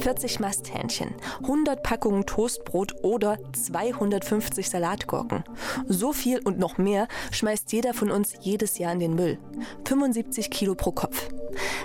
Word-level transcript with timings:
40 0.00 0.40
Masthähnchen, 0.40 1.14
100 1.42 1.82
Packungen 1.82 2.26
Toastbrot 2.26 2.94
oder 3.02 3.38
250 3.52 4.68
Salatgurken. 4.68 5.44
So 5.88 6.12
viel 6.12 6.38
und 6.38 6.58
noch 6.58 6.78
mehr 6.78 7.08
schmeißt 7.32 7.72
jeder 7.72 7.94
von 7.94 8.10
uns 8.10 8.34
jedes 8.40 8.78
Jahr 8.78 8.92
in 8.92 9.00
den 9.00 9.14
Müll. 9.14 9.38
75 9.84 10.50
Kilo 10.50 10.74
pro 10.74 10.92
Kopf. 10.92 11.28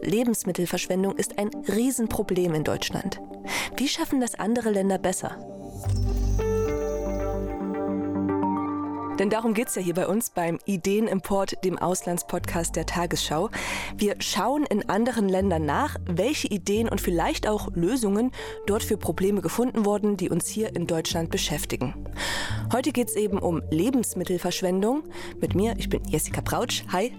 Lebensmittelverschwendung 0.02 1.15
ist 1.15 1.38
ein 1.39 1.49
Riesenproblem 1.67 2.54
in 2.54 2.63
Deutschland. 2.63 3.20
Wie 3.78 3.88
schaffen 3.88 4.22
das 4.22 4.36
andere 4.36 4.70
Länder 4.70 4.98
besser? 4.98 5.38
Denn 9.19 9.29
darum 9.29 9.53
geht 9.53 9.67
es 9.67 9.75
ja 9.75 9.81
hier 9.81 9.93
bei 9.93 10.07
uns 10.07 10.29
beim 10.29 10.59
Ideenimport, 10.65 11.63
dem 11.63 11.78
Auslandspodcast 11.78 12.75
der 12.75 12.85
Tagesschau. 12.85 13.49
Wir 13.96 14.15
schauen 14.19 14.65
in 14.65 14.89
anderen 14.89 15.29
Ländern 15.29 15.65
nach, 15.65 15.97
welche 16.05 16.48
Ideen 16.48 16.89
und 16.89 17.02
vielleicht 17.02 17.47
auch 17.47 17.70
Lösungen 17.75 18.31
dort 18.66 18.83
für 18.83 18.97
Probleme 18.97 19.41
gefunden 19.41 19.85
wurden, 19.85 20.17
die 20.17 20.29
uns 20.29 20.47
hier 20.47 20.75
in 20.75 20.88
Deutschland 20.88 21.29
beschäftigen. 21.29 21.93
Heute 22.73 22.91
geht 22.91 23.09
es 23.09 23.16
eben 23.16 23.38
um 23.38 23.61
Lebensmittelverschwendung. 23.69 25.03
Mit 25.39 25.55
mir, 25.55 25.75
ich 25.77 25.89
bin 25.89 26.03
Jessica 26.05 26.41
Brautsch. 26.41 26.83
Hi. 26.91 27.11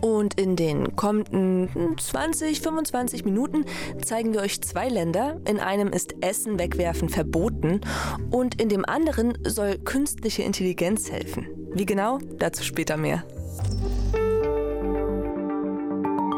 Und 0.00 0.38
in 0.38 0.56
den 0.56 0.96
kommenden 0.96 1.96
20, 1.98 2.60
25 2.60 3.24
Minuten 3.24 3.64
zeigen 4.04 4.32
wir 4.34 4.40
euch 4.40 4.60
zwei 4.60 4.88
Länder. 4.88 5.40
In 5.48 5.58
einem 5.58 5.88
ist 5.88 6.14
Essen 6.20 6.58
wegwerfen 6.58 7.08
verboten 7.08 7.80
und 8.30 8.60
in 8.60 8.68
dem 8.68 8.84
anderen 8.84 9.38
soll 9.44 9.78
künstliche 9.78 10.42
Intelligenz 10.42 11.10
helfen. 11.10 11.46
Wie 11.72 11.86
genau? 11.86 12.18
Dazu 12.38 12.62
später 12.62 12.96
mehr. 12.96 13.24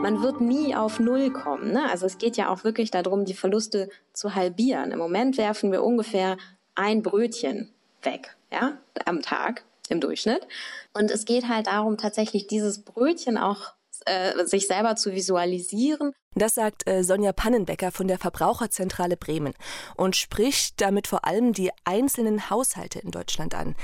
Man 0.02 0.22
wird 0.22 0.40
nie 0.40 0.74
auf 0.76 1.00
Null 1.00 1.32
kommen. 1.32 1.72
Ne? 1.72 1.90
Also 1.90 2.06
es 2.06 2.18
geht 2.18 2.36
ja 2.36 2.48
auch 2.48 2.62
wirklich 2.62 2.92
darum, 2.92 3.24
die 3.24 3.34
Verluste 3.34 3.88
zu 4.12 4.36
halbieren. 4.36 4.92
Im 4.92 4.98
Moment 4.98 5.36
werfen 5.36 5.72
wir 5.72 5.82
ungefähr 5.82 6.36
ein 6.76 7.02
Brötchen 7.02 7.72
weg 8.02 8.36
ja, 8.52 8.78
am 9.04 9.22
Tag 9.22 9.64
im 9.90 10.00
Durchschnitt. 10.00 10.46
Und 10.94 11.10
es 11.10 11.24
geht 11.24 11.48
halt 11.48 11.66
darum, 11.66 11.96
tatsächlich 11.96 12.46
dieses 12.46 12.84
Brötchen 12.84 13.38
auch 13.38 13.72
äh, 14.04 14.44
sich 14.44 14.66
selber 14.66 14.96
zu 14.96 15.12
visualisieren. 15.12 16.12
Das 16.34 16.54
sagt 16.54 16.86
äh, 16.86 17.02
Sonja 17.02 17.32
Pannenbecker 17.32 17.90
von 17.90 18.08
der 18.08 18.18
Verbraucherzentrale 18.18 19.16
Bremen 19.16 19.54
und 19.96 20.16
spricht 20.16 20.80
damit 20.82 21.06
vor 21.06 21.24
allem 21.24 21.54
die 21.54 21.70
einzelnen 21.84 22.50
Haushalte 22.50 22.98
in 22.98 23.10
Deutschland 23.10 23.54
an. 23.54 23.74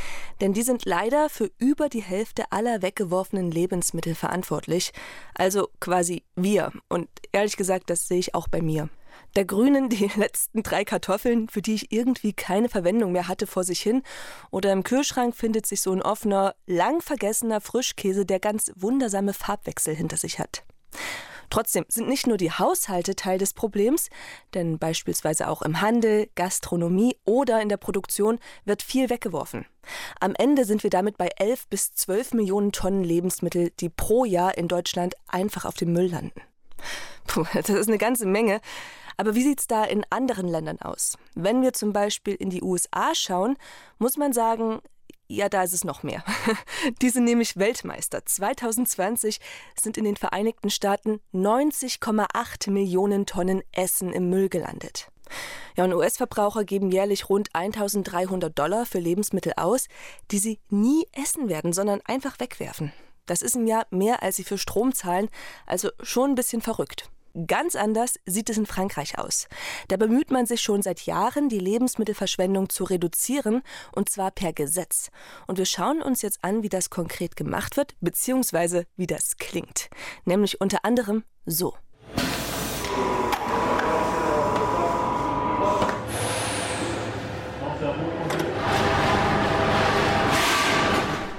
Denn 0.43 0.53
die 0.53 0.63
sind 0.63 0.85
leider 0.85 1.31
für 1.31 1.51
über 1.59 1.89
die 1.89 2.03
Hälfte 2.03 2.45
aller 2.51 2.83
weggeworfenen 2.83 3.51
Lebensmittel 3.51 4.15
verantwortlich. 4.15 4.93
Also 5.35 5.71
quasi 5.81 6.25
wir. 6.37 6.73
Und 6.89 7.09
ehrlich 7.33 7.57
gesagt, 7.57 7.89
das 7.89 8.07
sehe 8.07 8.19
ich 8.19 8.35
auch 8.35 8.49
bei 8.49 8.61
mir 8.61 8.91
der 9.37 9.45
Grünen 9.45 9.89
die 9.89 10.11
letzten 10.17 10.63
drei 10.63 10.85
Kartoffeln, 10.85 11.49
für 11.49 11.63
die 11.63 11.75
ich 11.75 11.93
irgendwie 11.93 12.33
keine 12.33 12.69
Verwendung 12.69 13.13
mehr 13.13 13.29
hatte, 13.29 13.47
vor 13.47 13.65
sich 13.65 13.81
hin. 13.81 14.03
Oder 14.51 14.73
im 14.73 14.83
Kühlschrank 14.83 15.35
findet 15.37 15.67
sich 15.67 15.81
so 15.81 15.93
ein 15.93 16.03
offener, 16.03 16.55
lang 16.67 17.01
vergessener 17.01 17.61
Frischkäse, 17.61 18.27
der 18.27 18.41
ganz 18.41 18.73
wundersame 18.77 19.35
Farbwechsel 19.35 19.95
hinter 19.95 20.17
sich 20.17 20.39
hat. 20.39 20.65
Trotzdem 21.53 21.85
sind 21.87 22.09
nicht 22.09 22.27
nur 22.27 22.39
die 22.39 22.51
Haushalte 22.51 23.15
Teil 23.15 23.37
des 23.37 23.53
Problems, 23.53 24.09
denn 24.55 24.79
beispielsweise 24.79 25.49
auch 25.49 25.61
im 25.61 25.83
Handel, 25.83 26.31
Gastronomie 26.35 27.19
oder 27.27 27.61
in 27.61 27.69
der 27.69 27.77
Produktion 27.77 28.39
wird 28.65 28.83
viel 28.83 29.11
weggeworfen. 29.11 29.67
Am 30.19 30.35
Ende 30.35 30.65
sind 30.65 30.83
wir 30.83 30.89
damit 30.89 31.19
bei 31.19 31.29
11 31.37 31.69
bis 31.69 31.93
12 31.93 32.33
Millionen 32.33 32.73
Tonnen 32.73 33.05
Lebensmittel, 33.05 33.71
die 33.81 33.91
pro 33.91 34.25
Jahr 34.25 34.57
in 34.57 34.67
Deutschland 34.67 35.15
einfach 35.29 35.67
auf 35.67 35.75
dem 35.75 35.93
Müll 35.93 36.07
landen. 36.07 36.41
Puh, 37.27 37.45
das 37.55 37.69
ist 37.69 37.89
eine 37.89 37.99
ganze 37.99 38.25
Menge. 38.25 38.63
Aber 39.17 39.35
wie 39.35 39.43
sieht 39.43 39.61
es 39.61 39.67
da 39.67 39.85
in 39.85 40.05
anderen 40.11 40.49
Ländern 40.49 40.81
aus? 40.81 41.17
Wenn 41.35 41.63
wir 41.63 41.73
zum 41.73 41.93
Beispiel 41.93 42.35
in 42.35 42.51
die 42.51 42.63
USA 42.63 43.15
schauen, 43.15 43.57
muss 43.99 44.17
man 44.17 44.33
sagen, 44.33 44.81
ja, 45.29 45.49
da 45.49 45.63
ist 45.63 45.73
es 45.73 45.85
noch 45.85 46.03
mehr. 46.03 46.23
Die 47.01 47.09
sind 47.09 47.25
nämlich 47.25 47.57
Weltmeister. 47.57 48.25
2020 48.25 49.41
sind 49.75 49.97
in 49.97 50.05
den 50.05 50.17
Vereinigten 50.17 50.69
Staaten 50.69 51.21
90,8 51.33 52.71
Millionen 52.71 53.25
Tonnen 53.25 53.63
Essen 53.73 54.13
im 54.13 54.29
Müll 54.29 54.51
gelandet. 54.51 55.09
Ja, 55.77 55.85
und 55.85 55.95
US-Verbraucher 55.95 56.65
geben 56.65 56.91
jährlich 56.91 57.31
rund 57.31 57.49
1300 57.55 58.57
Dollar 58.59 58.85
für 58.85 58.99
Lebensmittel 58.99 59.55
aus, 59.57 59.89
die 60.31 60.39
sie 60.39 60.61
nie 60.69 61.07
essen 61.13 61.49
werden, 61.49 61.73
sondern 61.73 62.03
einfach 62.05 62.39
wegwerfen. 62.39 62.93
Das 63.25 63.41
ist 63.41 63.57
im 63.57 63.67
Jahr 63.67 63.87
mehr, 63.91 64.23
als 64.23 64.37
sie 64.37 64.45
für 64.45 64.59
Strom 64.59 64.93
zahlen, 64.93 65.31
also 65.67 65.91
schon 66.03 66.33
ein 66.33 66.35
bisschen 66.35 66.61
verrückt. 66.61 67.09
Ganz 67.47 67.77
anders 67.77 68.19
sieht 68.27 68.51
es 68.51 68.59
in 68.59 68.67
Frankreich 68.67 69.19
aus. 69.19 69.49
Da 69.89 69.97
bemüht 69.97 70.31
man 70.31 70.47
sich 70.47 70.61
schon 70.61 70.83
seit 70.83 71.07
Jahren, 71.07 71.49
die 71.49 71.59
Lebensmittelverschwendung 71.59 72.69
zu 72.69 72.85
reduzieren, 72.85 73.63
und 73.93 74.11
zwar 74.11 74.31
per 74.31 74.53
Gesetz. 74.53 75.11
Und 75.47 75.59
wir 75.59 75.67
schauen 75.67 76.03
uns 76.03 76.23
jetzt 76.23 76.45
an, 76.45 76.63
wie 76.63 76.69
das 76.69 76.91
konkret 76.91 77.37
gemacht 77.37 77.77
wird, 77.77 77.95
beziehungsweise 78.01 78.87
wie 78.97 79.07
das 79.07 79.37
klingt. 79.39 79.89
Nämlich 80.25 80.61
unter 80.61 80.85
anderem 80.85 81.25
so. 81.47 81.75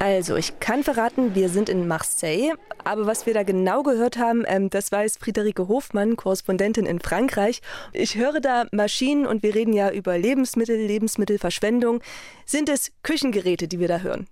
Also, 0.03 0.35
ich 0.35 0.59
kann 0.59 0.83
verraten, 0.83 1.33
wir 1.33 1.47
sind 1.47 1.69
in 1.69 1.87
Marseille, 1.87 2.51
aber 2.83 3.05
was 3.05 3.25
wir 3.25 3.33
da 3.33 3.43
genau 3.43 3.83
gehört 3.83 4.17
haben, 4.17 4.43
ähm, 4.47 4.69
das 4.69 4.91
weiß 4.91 5.15
Friederike 5.15 5.69
Hofmann, 5.69 6.17
Korrespondentin 6.17 6.85
in 6.85 6.99
Frankreich. 6.99 7.61
Ich 7.93 8.17
höre 8.17 8.41
da 8.41 8.65
Maschinen 8.73 9.25
und 9.25 9.43
wir 9.43 9.55
reden 9.55 9.71
ja 9.71 9.91
über 9.91 10.17
Lebensmittel, 10.17 10.75
Lebensmittelverschwendung. 10.75 12.01
Sind 12.45 12.67
es 12.67 12.91
Küchengeräte, 13.03 13.69
die 13.69 13.79
wir 13.79 13.87
da 13.87 13.99
hören? 13.99 14.27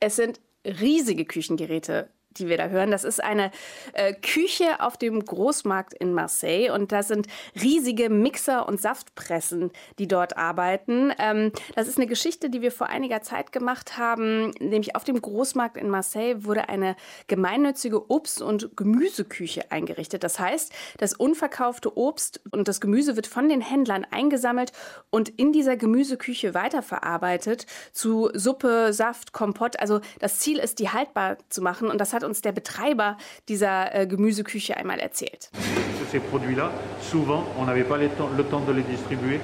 Es 0.00 0.16
sind 0.16 0.40
riesige 0.64 1.26
Küchengeräte, 1.26 2.08
die 2.36 2.48
wir 2.48 2.56
da 2.56 2.68
hören. 2.68 2.90
Das 2.90 3.04
ist 3.04 3.22
eine 3.22 3.50
äh, 3.92 4.14
Küche 4.14 4.80
auf 4.80 4.96
dem 4.96 5.24
Großmarkt 5.24 5.94
in 5.94 6.12
Marseille 6.12 6.70
und 6.70 6.92
da 6.92 7.02
sind 7.02 7.26
riesige 7.60 8.08
Mixer 8.08 8.68
und 8.68 8.80
Saftpressen, 8.80 9.70
die 9.98 10.06
dort 10.06 10.36
arbeiten. 10.36 11.12
Ähm, 11.18 11.52
das 11.74 11.88
ist 11.88 11.96
eine 11.96 12.06
Geschichte, 12.06 12.50
die 12.50 12.62
wir 12.62 12.72
vor 12.72 12.88
einiger 12.88 13.22
Zeit 13.22 13.52
gemacht 13.52 13.98
haben, 13.98 14.50
nämlich 14.60 14.96
auf 14.96 15.04
dem 15.04 15.20
Großmarkt 15.20 15.76
in 15.76 15.90
Marseille 15.90 16.44
wurde 16.44 16.68
eine 16.68 16.96
gemeinnützige 17.26 18.10
Obst- 18.10 18.42
und 18.42 18.76
Gemüseküche 18.76 19.70
eingerichtet. 19.70 20.22
Das 20.24 20.38
heißt, 20.38 20.72
das 20.98 21.14
unverkaufte 21.14 21.96
Obst 21.96 22.40
und 22.50 22.68
das 22.68 22.80
Gemüse 22.80 23.16
wird 23.16 23.26
von 23.26 23.48
den 23.48 23.60
Händlern 23.60 24.06
eingesammelt 24.10 24.72
und 25.10 25.28
in 25.28 25.52
dieser 25.52 25.76
Gemüseküche 25.76 26.54
weiterverarbeitet 26.54 27.66
zu 27.92 28.30
Suppe, 28.34 28.92
Saft, 28.92 29.32
Kompott. 29.32 29.80
Also 29.80 30.00
das 30.18 30.38
Ziel 30.38 30.58
ist, 30.58 30.78
die 30.78 30.90
haltbar 30.90 31.38
zu 31.48 31.62
machen 31.62 31.88
und 31.88 31.98
das 31.98 32.12
hat 32.12 32.19
hat 32.20 32.28
uns 32.28 32.42
der 32.42 32.52
Betreiber 32.52 33.16
dieser 33.48 33.94
äh, 33.94 34.06
Gemüseküche 34.06 34.76
einmal 34.76 34.98
erzählt. 34.98 35.50
Ces 36.10 36.20
produits-là, 36.20 36.70
souvent, 37.00 37.44
on 37.58 37.64
n'avait 37.66 37.84
pas 37.84 37.98
le 37.98 38.08
temps 38.44 38.60
de 38.66 38.72
les 38.72 38.82
distribuer 38.82 39.40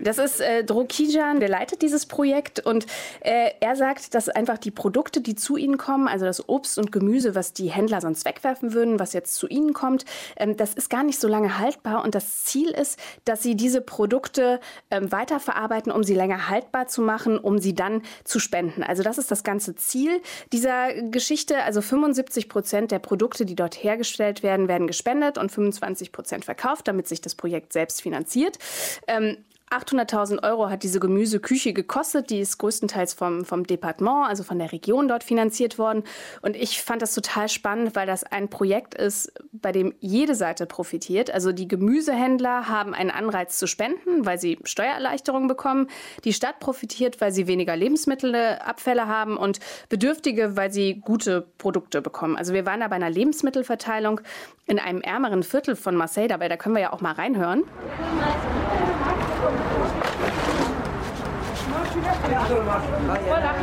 das 0.00 0.18
ist 0.18 0.40
äh, 0.40 0.64
Drokijan, 0.64 1.40
der 1.40 1.48
leitet 1.48 1.82
dieses 1.82 2.06
Projekt 2.06 2.60
und 2.60 2.86
äh, 3.20 3.50
er 3.60 3.76
sagt, 3.76 4.14
dass 4.14 4.28
einfach 4.28 4.58
die 4.58 4.70
Produkte, 4.70 5.20
die 5.20 5.34
zu 5.34 5.56
ihnen 5.56 5.78
kommen, 5.78 6.08
also 6.08 6.24
das 6.24 6.48
Obst 6.48 6.78
und 6.78 6.92
Gemüse, 6.92 7.34
was 7.34 7.52
die 7.52 7.70
Händler 7.70 8.00
sonst 8.00 8.24
wegwerfen 8.24 8.72
würden, 8.72 8.98
was 8.98 9.12
jetzt 9.12 9.34
zu 9.34 9.48
ihnen 9.48 9.72
kommt, 9.72 10.04
ähm, 10.36 10.56
das 10.56 10.74
ist 10.74 10.90
gar 10.90 11.02
nicht 11.02 11.20
so 11.20 11.28
lange 11.28 11.58
haltbar 11.58 12.04
und 12.04 12.14
das 12.14 12.44
Ziel 12.44 12.70
ist, 12.70 12.98
dass 13.24 13.42
sie 13.42 13.54
diese 13.54 13.80
Produkte 13.80 14.60
ähm, 14.90 15.10
weiterverarbeiten, 15.12 15.92
um 15.92 16.04
sie 16.04 16.14
länger 16.14 16.48
haltbar 16.48 16.86
zu 16.86 17.02
machen, 17.02 17.38
um 17.38 17.58
sie 17.58 17.74
dann 17.74 18.02
zu 18.24 18.38
spenden. 18.38 18.82
Also 18.82 19.02
das 19.02 19.18
ist 19.18 19.30
das 19.30 19.44
ganze 19.44 19.74
Ziel 19.76 20.20
dieser 20.52 20.92
Geschichte. 21.10 21.62
Also 21.62 21.80
75 21.80 22.48
Prozent 22.48 22.90
der 22.90 22.98
Produkte, 22.98 23.44
die 23.44 23.54
dort 23.54 23.82
hergestellt 23.82 24.42
werden, 24.42 24.68
werden 24.68 24.86
gespendet 24.86 25.38
und 25.38 25.50
25 25.50 26.12
Prozent 26.12 26.44
verkauft, 26.44 26.88
damit 26.88 27.08
sich 27.08 27.20
das 27.20 27.34
Projekt 27.34 27.72
selbst 27.72 28.02
finanziert. 28.02 28.58
Ähm, 29.06 29.17
ähm, 29.18 29.44
800.000 29.70 30.42
Euro 30.42 30.70
hat 30.70 30.82
diese 30.82 31.00
Gemüseküche 31.00 31.72
gekostet. 31.72 32.30
Die 32.30 32.40
ist 32.40 32.58
größtenteils 32.58 33.14
vom, 33.14 33.44
vom 33.44 33.64
Departement, 33.64 34.28
also 34.28 34.42
von 34.42 34.58
der 34.58 34.72
Region 34.72 35.08
dort 35.08 35.24
finanziert 35.24 35.78
worden. 35.78 36.04
Und 36.42 36.56
ich 36.56 36.82
fand 36.82 37.02
das 37.02 37.14
total 37.14 37.48
spannend, 37.48 37.94
weil 37.94 38.06
das 38.06 38.24
ein 38.24 38.48
Projekt 38.48 38.94
ist, 38.94 39.32
bei 39.52 39.72
dem 39.72 39.94
jede 40.00 40.34
Seite 40.34 40.66
profitiert. 40.66 41.30
Also 41.30 41.52
die 41.52 41.68
Gemüsehändler 41.68 42.68
haben 42.68 42.94
einen 42.94 43.10
Anreiz 43.10 43.58
zu 43.58 43.66
spenden, 43.66 44.24
weil 44.24 44.38
sie 44.38 44.58
Steuererleichterungen 44.64 45.48
bekommen. 45.48 45.88
Die 46.24 46.32
Stadt 46.32 46.60
profitiert, 46.60 47.20
weil 47.20 47.32
sie 47.32 47.46
weniger 47.46 47.76
Lebensmittelabfälle 47.76 49.06
haben 49.06 49.36
und 49.36 49.60
Bedürftige, 49.88 50.56
weil 50.56 50.72
sie 50.72 51.00
gute 51.00 51.46
Produkte 51.58 52.00
bekommen. 52.00 52.36
Also 52.36 52.54
wir 52.54 52.64
waren 52.64 52.80
da 52.80 52.88
bei 52.88 52.96
einer 52.96 53.10
Lebensmittelverteilung 53.10 54.20
in 54.66 54.78
einem 54.78 55.00
ärmeren 55.00 55.42
Viertel 55.42 55.76
von 55.76 55.96
Marseille 55.96 56.28
dabei. 56.28 56.48
Da 56.48 56.56
können 56.56 56.74
wir 56.74 56.82
ja 56.82 56.92
auch 56.92 57.00
mal 57.00 57.12
reinhören. 57.12 57.64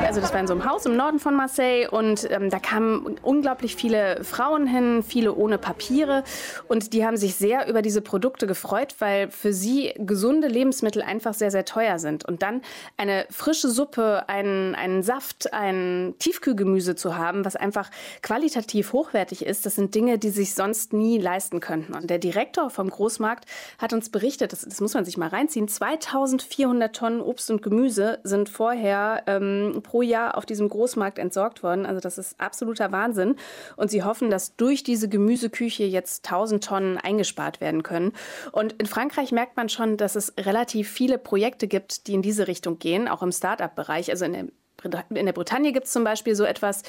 Also 0.06 0.21
das 0.21 0.33
war 0.33 0.39
in 0.39 0.47
so 0.47 0.53
einem 0.53 0.65
Haus 0.65 0.85
im 0.85 0.95
Norden 0.95 1.19
von 1.19 1.35
Marseille 1.35 1.88
und 1.89 2.29
ähm, 2.31 2.50
da 2.50 2.59
kamen 2.59 3.17
unglaublich 3.21 3.75
viele 3.75 4.23
Frauen 4.23 4.67
hin, 4.67 5.03
viele 5.03 5.33
ohne 5.35 5.57
Papiere 5.57 6.23
und 6.67 6.94
die 6.94 7.06
haben 7.06 7.17
sich 7.17 7.35
sehr 7.35 7.67
über 7.67 7.81
diese 7.81 8.01
Produkte 8.01 8.47
gefreut, 8.47 8.95
weil 9.00 9.29
für 9.29 9.51
sie 9.53 9.94
gesunde 9.97 10.47
Lebensmittel 10.47 11.01
einfach 11.01 11.33
sehr, 11.33 11.51
sehr 11.51 11.65
teuer 11.65 12.00
sind. 12.00 12.25
Und 12.25 12.41
dann 12.44 12.62
eine 12.97 13.25
frische 13.29 13.69
Suppe, 13.69 14.23
einen, 14.27 14.75
einen 14.75 15.03
Saft, 15.03 15.53
ein 15.53 16.15
Tiefkühlgemüse 16.19 16.95
zu 16.95 17.18
haben, 17.18 17.45
was 17.45 17.56
einfach 17.56 17.89
qualitativ 18.21 18.94
hochwertig 18.94 19.45
ist, 19.45 19.65
das 19.65 19.75
sind 19.75 19.95
Dinge, 19.95 20.18
die 20.18 20.29
sich 20.29 20.53
sonst 20.53 20.94
nie 20.94 21.18
leisten 21.18 21.59
könnten. 21.59 21.94
Und 21.94 22.09
der 22.09 22.19
Direktor 22.19 22.69
vom 22.69 22.89
Großmarkt 22.89 23.45
hat 23.79 23.94
uns 23.94 24.09
berichtet, 24.09 24.53
das, 24.53 24.61
das 24.61 24.81
muss 24.81 24.94
man 24.94 25.06
sich 25.06 25.18
mal 25.18 25.29
reinziehen, 25.29 25.68
2400 25.68 26.95
Tonnen 26.95 27.21
Obst 27.21 27.51
und 27.51 27.61
Gemüse 27.61 28.19
sind 28.23 28.50
vorher 28.56 29.24
ähm, 29.28 29.81
pro 29.84 30.02
Jahr 30.02 30.38
auf 30.38 30.46
diesem 30.46 30.69
Großmarkt 30.69 31.19
entsorgt 31.19 31.62
worden. 31.62 31.86
Also 31.86 32.00
das 32.00 32.18
ist 32.18 32.40
absoluter 32.40 32.92
Wahnsinn. 32.92 33.36
Und 33.75 33.92
sie 33.92 34.04
hoffen, 34.04 34.30
dass 34.30 34.56
durch 34.56 34.84
diese 34.84 35.10
Gemüseküche 35.10 35.84
jetzt 35.84 36.25
1000 36.25 36.63
Tonnen 36.63 36.98
eingespart 36.98 37.60
werden 37.60 37.84
können. 37.84 38.13
Und 38.52 38.74
in 38.74 38.86
Frankreich 38.86 39.31
merkt 39.31 39.57
man 39.57 39.69
schon, 39.69 39.98
dass 39.98 40.16
es 40.16 40.34
relativ 40.40 40.90
viele 40.90 41.18
Projekte 41.18 41.68
gibt, 41.68 42.07
die 42.07 42.13
in 42.13 42.22
diese 42.22 42.48
Richtung 42.48 42.80
gehen, 42.80 43.07
auch 43.07 43.22
im 43.22 43.31
Start-up-Bereich. 43.31 44.10
Also 44.10 44.25
in 44.25 44.34
der 44.34 44.46
in 44.83 45.25
der 45.25 45.33
Bretagne 45.33 45.72
gibt 45.72 45.88
es 45.88 45.94
zum 45.94 46.04
Beispiel 46.04 46.36
so 46.36 46.44
etwas, 46.44 46.83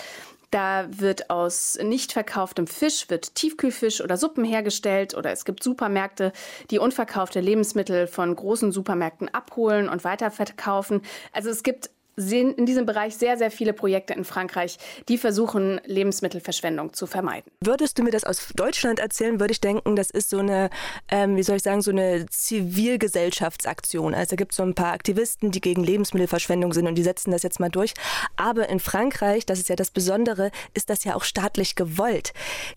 da 0.50 0.86
wird 0.88 1.30
aus 1.30 1.78
nicht 1.82 2.12
verkauftem 2.12 2.66
Fisch 2.66 3.10
wird 3.10 3.34
Tiefkühlfisch 3.34 4.00
oder 4.00 4.16
Suppen 4.16 4.44
hergestellt 4.44 5.14
oder 5.14 5.32
es 5.32 5.44
gibt 5.44 5.62
Supermärkte, 5.62 6.32
die 6.70 6.78
unverkaufte 6.78 7.40
Lebensmittel 7.40 8.06
von 8.06 8.34
großen 8.34 8.70
Supermärkten 8.70 9.32
abholen 9.32 9.88
und 9.88 10.04
weiterverkaufen. 10.04 11.02
Also 11.32 11.50
es 11.50 11.62
gibt 11.62 11.90
sehen 12.16 12.54
in 12.54 12.66
diesem 12.66 12.86
Bereich 12.86 13.16
sehr, 13.16 13.36
sehr 13.36 13.50
viele 13.50 13.72
Projekte 13.72 14.14
in 14.14 14.24
Frankreich, 14.24 14.78
die 15.08 15.18
versuchen, 15.18 15.80
Lebensmittelverschwendung 15.84 16.92
zu 16.92 17.06
vermeiden. 17.06 17.50
Würdest 17.60 17.98
du 17.98 18.02
mir 18.02 18.10
das 18.10 18.24
aus 18.24 18.48
Deutschland 18.54 18.98
erzählen, 18.98 19.38
würde 19.38 19.52
ich 19.52 19.60
denken, 19.60 19.96
das 19.96 20.10
ist 20.10 20.30
so 20.30 20.38
eine, 20.38 20.70
ähm, 21.08 21.36
wie 21.36 21.42
soll 21.42 21.56
ich 21.56 21.62
sagen, 21.62 21.82
so 21.82 21.90
eine 21.90 22.26
Zivilgesellschaftsaktion. 22.26 24.14
Also 24.14 24.30
da 24.30 24.36
gibt 24.36 24.52
es 24.52 24.56
so 24.56 24.62
ein 24.62 24.74
paar 24.74 24.92
Aktivisten, 24.92 25.50
die 25.50 25.60
gegen 25.60 25.84
Lebensmittelverschwendung 25.84 26.72
sind 26.72 26.86
und 26.86 26.94
die 26.94 27.02
setzen 27.02 27.30
das 27.30 27.42
jetzt 27.42 27.60
mal 27.60 27.70
durch. 27.70 27.92
Aber 28.36 28.68
in 28.68 28.80
Frankreich, 28.80 29.46
das 29.46 29.58
ist 29.58 29.68
ja 29.68 29.76
das 29.76 29.90
Besondere, 29.90 30.50
ist 30.74 30.90
das 30.90 31.04
ja 31.04 31.14
auch 31.14 31.24
staatlich 31.24 31.74
gewollt. 31.74 32.32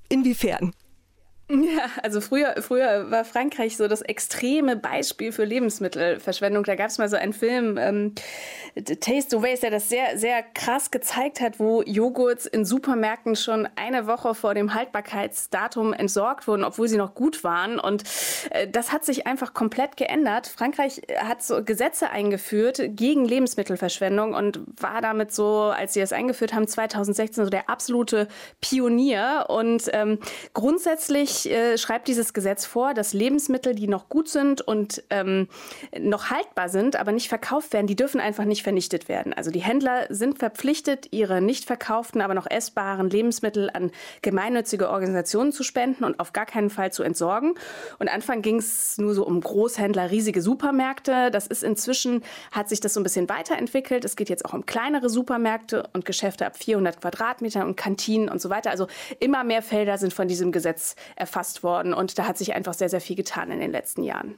Inwiefern? 0.09 0.73
Ja, 1.51 1.89
also 2.03 2.21
früher, 2.21 2.61
früher 2.61 3.09
war 3.09 3.25
Frankreich 3.25 3.75
so 3.75 3.87
das 3.87 4.01
extreme 4.01 4.75
Beispiel 4.75 5.31
für 5.31 5.45
Lebensmittelverschwendung. 5.45 6.63
Da 6.63 6.75
gab 6.75 6.89
es 6.89 6.99
mal 6.99 7.09
so 7.09 7.15
einen 7.15 7.33
Film, 7.33 7.75
ähm, 7.79 8.13
Taste 8.99 9.35
of 9.35 9.41
Waste, 9.41 9.61
der 9.61 9.71
das 9.71 9.89
sehr, 9.89 10.15
sehr 10.19 10.43
krass 10.43 10.91
gezeigt 10.91 11.41
hat, 11.41 11.59
wo 11.59 11.81
Joghurts 11.81 12.45
in 12.45 12.65
Supermärkten 12.65 13.35
schon 13.35 13.67
eine 13.75 14.05
Woche 14.05 14.35
vor 14.35 14.53
dem 14.53 14.75
Haltbarkeitsdatum 14.75 15.91
entsorgt 15.93 16.47
wurden, 16.47 16.63
obwohl 16.63 16.87
sie 16.87 16.97
noch 16.97 17.15
gut 17.15 17.43
waren. 17.43 17.79
Und 17.79 18.03
äh, 18.51 18.67
das 18.67 18.91
hat 18.91 19.03
sich 19.03 19.25
einfach 19.25 19.55
komplett 19.55 19.97
geändert. 19.97 20.45
Frankreich 20.45 21.01
hat 21.17 21.41
so 21.41 21.63
Gesetze 21.63 22.11
eingeführt 22.11 22.79
gegen 22.89 23.25
Lebensmittelverschwendung 23.25 24.35
und 24.35 24.61
war 24.79 25.01
damit 25.01 25.31
so, 25.31 25.73
als 25.75 25.95
sie 25.95 26.01
es 26.01 26.13
eingeführt 26.13 26.53
haben, 26.53 26.67
2016 26.67 27.45
so 27.45 27.49
der 27.49 27.71
absolute 27.71 28.27
Pionier. 28.61 29.45
Und 29.49 29.89
ähm, 29.93 30.19
grundsätzlich 30.53 31.38
äh, 31.45 31.77
schreibt 31.77 32.07
dieses 32.07 32.33
Gesetz 32.33 32.65
vor, 32.65 32.93
dass 32.93 33.13
Lebensmittel, 33.13 33.73
die 33.73 33.87
noch 33.87 34.09
gut 34.09 34.29
sind 34.29 34.61
und 34.61 35.03
ähm, 35.09 35.47
noch 35.97 36.29
haltbar 36.29 36.69
sind, 36.69 36.95
aber 36.95 37.11
nicht 37.11 37.29
verkauft 37.29 37.73
werden, 37.73 37.87
die 37.87 37.95
dürfen 37.95 38.19
einfach 38.19 38.45
nicht 38.45 38.63
vernichtet 38.63 39.07
werden. 39.07 39.33
Also 39.33 39.49
die 39.49 39.61
Händler 39.61 40.05
sind 40.09 40.39
verpflichtet, 40.39 41.07
ihre 41.11 41.41
nicht 41.41 41.65
verkauften, 41.65 42.21
aber 42.21 42.33
noch 42.33 42.49
essbaren 42.49 43.09
Lebensmittel 43.09 43.69
an 43.73 43.91
gemeinnützige 44.21 44.89
Organisationen 44.89 45.51
zu 45.51 45.63
spenden 45.63 46.03
und 46.03 46.19
auf 46.19 46.33
gar 46.33 46.45
keinen 46.45 46.69
Fall 46.69 46.91
zu 46.91 47.03
entsorgen. 47.03 47.55
Und 47.97 48.09
Anfang 48.09 48.41
ging 48.41 48.57
es 48.57 48.97
nur 48.97 49.13
so 49.13 49.25
um 49.25 49.39
Großhändler, 49.39 50.11
riesige 50.11 50.41
Supermärkte. 50.41 51.31
Das 51.31 51.47
ist 51.47 51.63
inzwischen, 51.63 52.23
hat 52.51 52.69
sich 52.69 52.81
das 52.81 52.93
so 52.93 52.99
ein 52.99 53.03
bisschen 53.03 53.29
weiterentwickelt. 53.29 54.05
Es 54.05 54.15
geht 54.15 54.29
jetzt 54.29 54.45
auch 54.45 54.53
um 54.53 54.65
kleinere 54.65 55.09
Supermärkte 55.09 55.87
und 55.93 56.05
Geschäfte 56.05 56.45
ab 56.45 56.57
400 56.57 57.01
Quadratmetern 57.01 57.67
und 57.67 57.77
Kantinen 57.77 58.29
und 58.29 58.41
so 58.41 58.49
weiter. 58.49 58.71
Also 58.71 58.87
immer 59.19 59.43
mehr 59.43 59.61
Felder 59.61 59.97
sind 59.97 60.13
von 60.13 60.27
diesem 60.27 60.51
Gesetz 60.51 60.95
erfasst 61.15 61.28
erfasst 61.29 61.63
worden. 61.63 61.93
Und 61.93 62.17
da 62.17 62.25
hat 62.25 62.37
sich 62.37 62.53
einfach 62.53 62.73
sehr, 62.73 62.89
sehr 62.89 63.01
viel 63.01 63.15
getan 63.15 63.51
in 63.51 63.59
den 63.59 63.71
letzten 63.71 64.03
Jahren. 64.03 64.35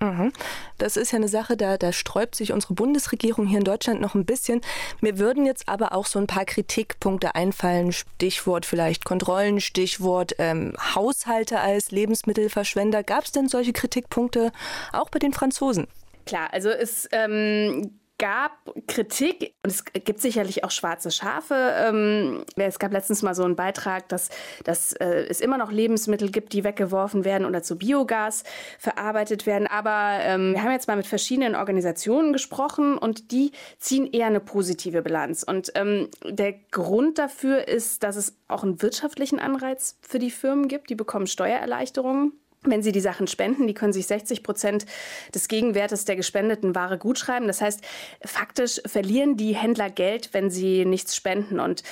Mhm. 0.00 0.32
Das 0.76 0.96
ist 0.96 1.12
ja 1.12 1.16
eine 1.16 1.28
Sache, 1.28 1.56
da, 1.56 1.78
da 1.78 1.92
sträubt 1.92 2.34
sich 2.34 2.52
unsere 2.52 2.74
Bundesregierung 2.74 3.46
hier 3.46 3.58
in 3.58 3.64
Deutschland 3.64 4.00
noch 4.00 4.14
ein 4.14 4.26
bisschen. 4.26 4.60
Mir 5.00 5.18
würden 5.18 5.46
jetzt 5.46 5.68
aber 5.68 5.92
auch 5.92 6.04
so 6.04 6.18
ein 6.18 6.26
paar 6.26 6.44
Kritikpunkte 6.44 7.34
einfallen. 7.34 7.92
Stichwort 7.92 8.66
vielleicht 8.66 9.04
Kontrollen, 9.04 9.60
Stichwort 9.60 10.34
ähm, 10.38 10.74
Haushalte 10.94 11.60
als 11.60 11.90
Lebensmittelverschwender. 11.90 13.02
Gab 13.02 13.24
es 13.24 13.32
denn 13.32 13.48
solche 13.48 13.72
Kritikpunkte 13.72 14.52
auch 14.92 15.08
bei 15.08 15.18
den 15.20 15.32
Franzosen? 15.32 15.86
Klar, 16.26 16.52
also 16.52 16.68
es 16.70 17.08
ähm, 17.12 17.98
gab 18.18 18.52
Kritik 18.86 19.54
und 19.62 19.70
es 19.70 19.84
gibt 19.84 20.20
sicherlich 20.20 20.62
auch 20.62 20.70
schwarze 20.70 21.10
Schafe. 21.10 21.54
Ähm, 21.76 22.44
es 22.56 22.78
gab 22.78 22.92
letztens 22.92 23.22
mal 23.22 23.34
so 23.34 23.42
einen 23.44 23.56
Beitrag, 23.56 24.08
dass, 24.08 24.30
dass 24.62 24.92
äh, 24.94 25.26
es 25.28 25.40
immer 25.40 25.58
noch 25.58 25.72
Lebensmittel 25.72 26.30
gibt, 26.30 26.52
die 26.52 26.62
weggeworfen 26.62 27.24
werden 27.24 27.44
oder 27.44 27.62
zu 27.62 27.76
Biogas 27.76 28.44
verarbeitet 28.78 29.46
werden. 29.46 29.66
Aber 29.66 30.18
ähm, 30.22 30.54
wir 30.54 30.62
haben 30.62 30.70
jetzt 30.70 30.86
mal 30.86 30.96
mit 30.96 31.06
verschiedenen 31.06 31.56
Organisationen 31.56 32.32
gesprochen 32.32 32.96
und 32.98 33.32
die 33.32 33.50
ziehen 33.78 34.06
eher 34.12 34.26
eine 34.26 34.40
positive 34.40 35.02
Bilanz. 35.02 35.42
Und 35.42 35.72
ähm, 35.74 36.08
der 36.24 36.52
Grund 36.70 37.18
dafür 37.18 37.66
ist, 37.66 38.04
dass 38.04 38.16
es 38.16 38.36
auch 38.46 38.62
einen 38.62 38.80
wirtschaftlichen 38.80 39.40
Anreiz 39.40 39.98
für 40.02 40.20
die 40.20 40.30
Firmen 40.30 40.68
gibt. 40.68 40.88
Die 40.88 40.94
bekommen 40.94 41.26
Steuererleichterungen 41.26 42.32
wenn 42.70 42.82
Sie 42.82 42.92
die 42.92 43.00
Sachen 43.00 43.26
spenden, 43.26 43.66
die 43.66 43.74
können 43.74 43.92
sich 43.92 44.06
60 44.06 44.42
Prozent 44.42 44.86
des 45.34 45.48
Gegenwertes 45.48 46.04
der 46.04 46.16
gespendeten 46.16 46.74
Ware 46.74 46.98
gutschreiben. 46.98 47.46
Das 47.46 47.60
heißt, 47.60 47.82
faktisch 48.24 48.80
verlieren 48.86 49.36
die 49.36 49.54
Händler 49.54 49.90
Geld, 49.90 50.30
wenn 50.32 50.50
sie 50.50 50.84
nichts 50.84 51.16
spenden. 51.16 51.60
Und 51.60 51.82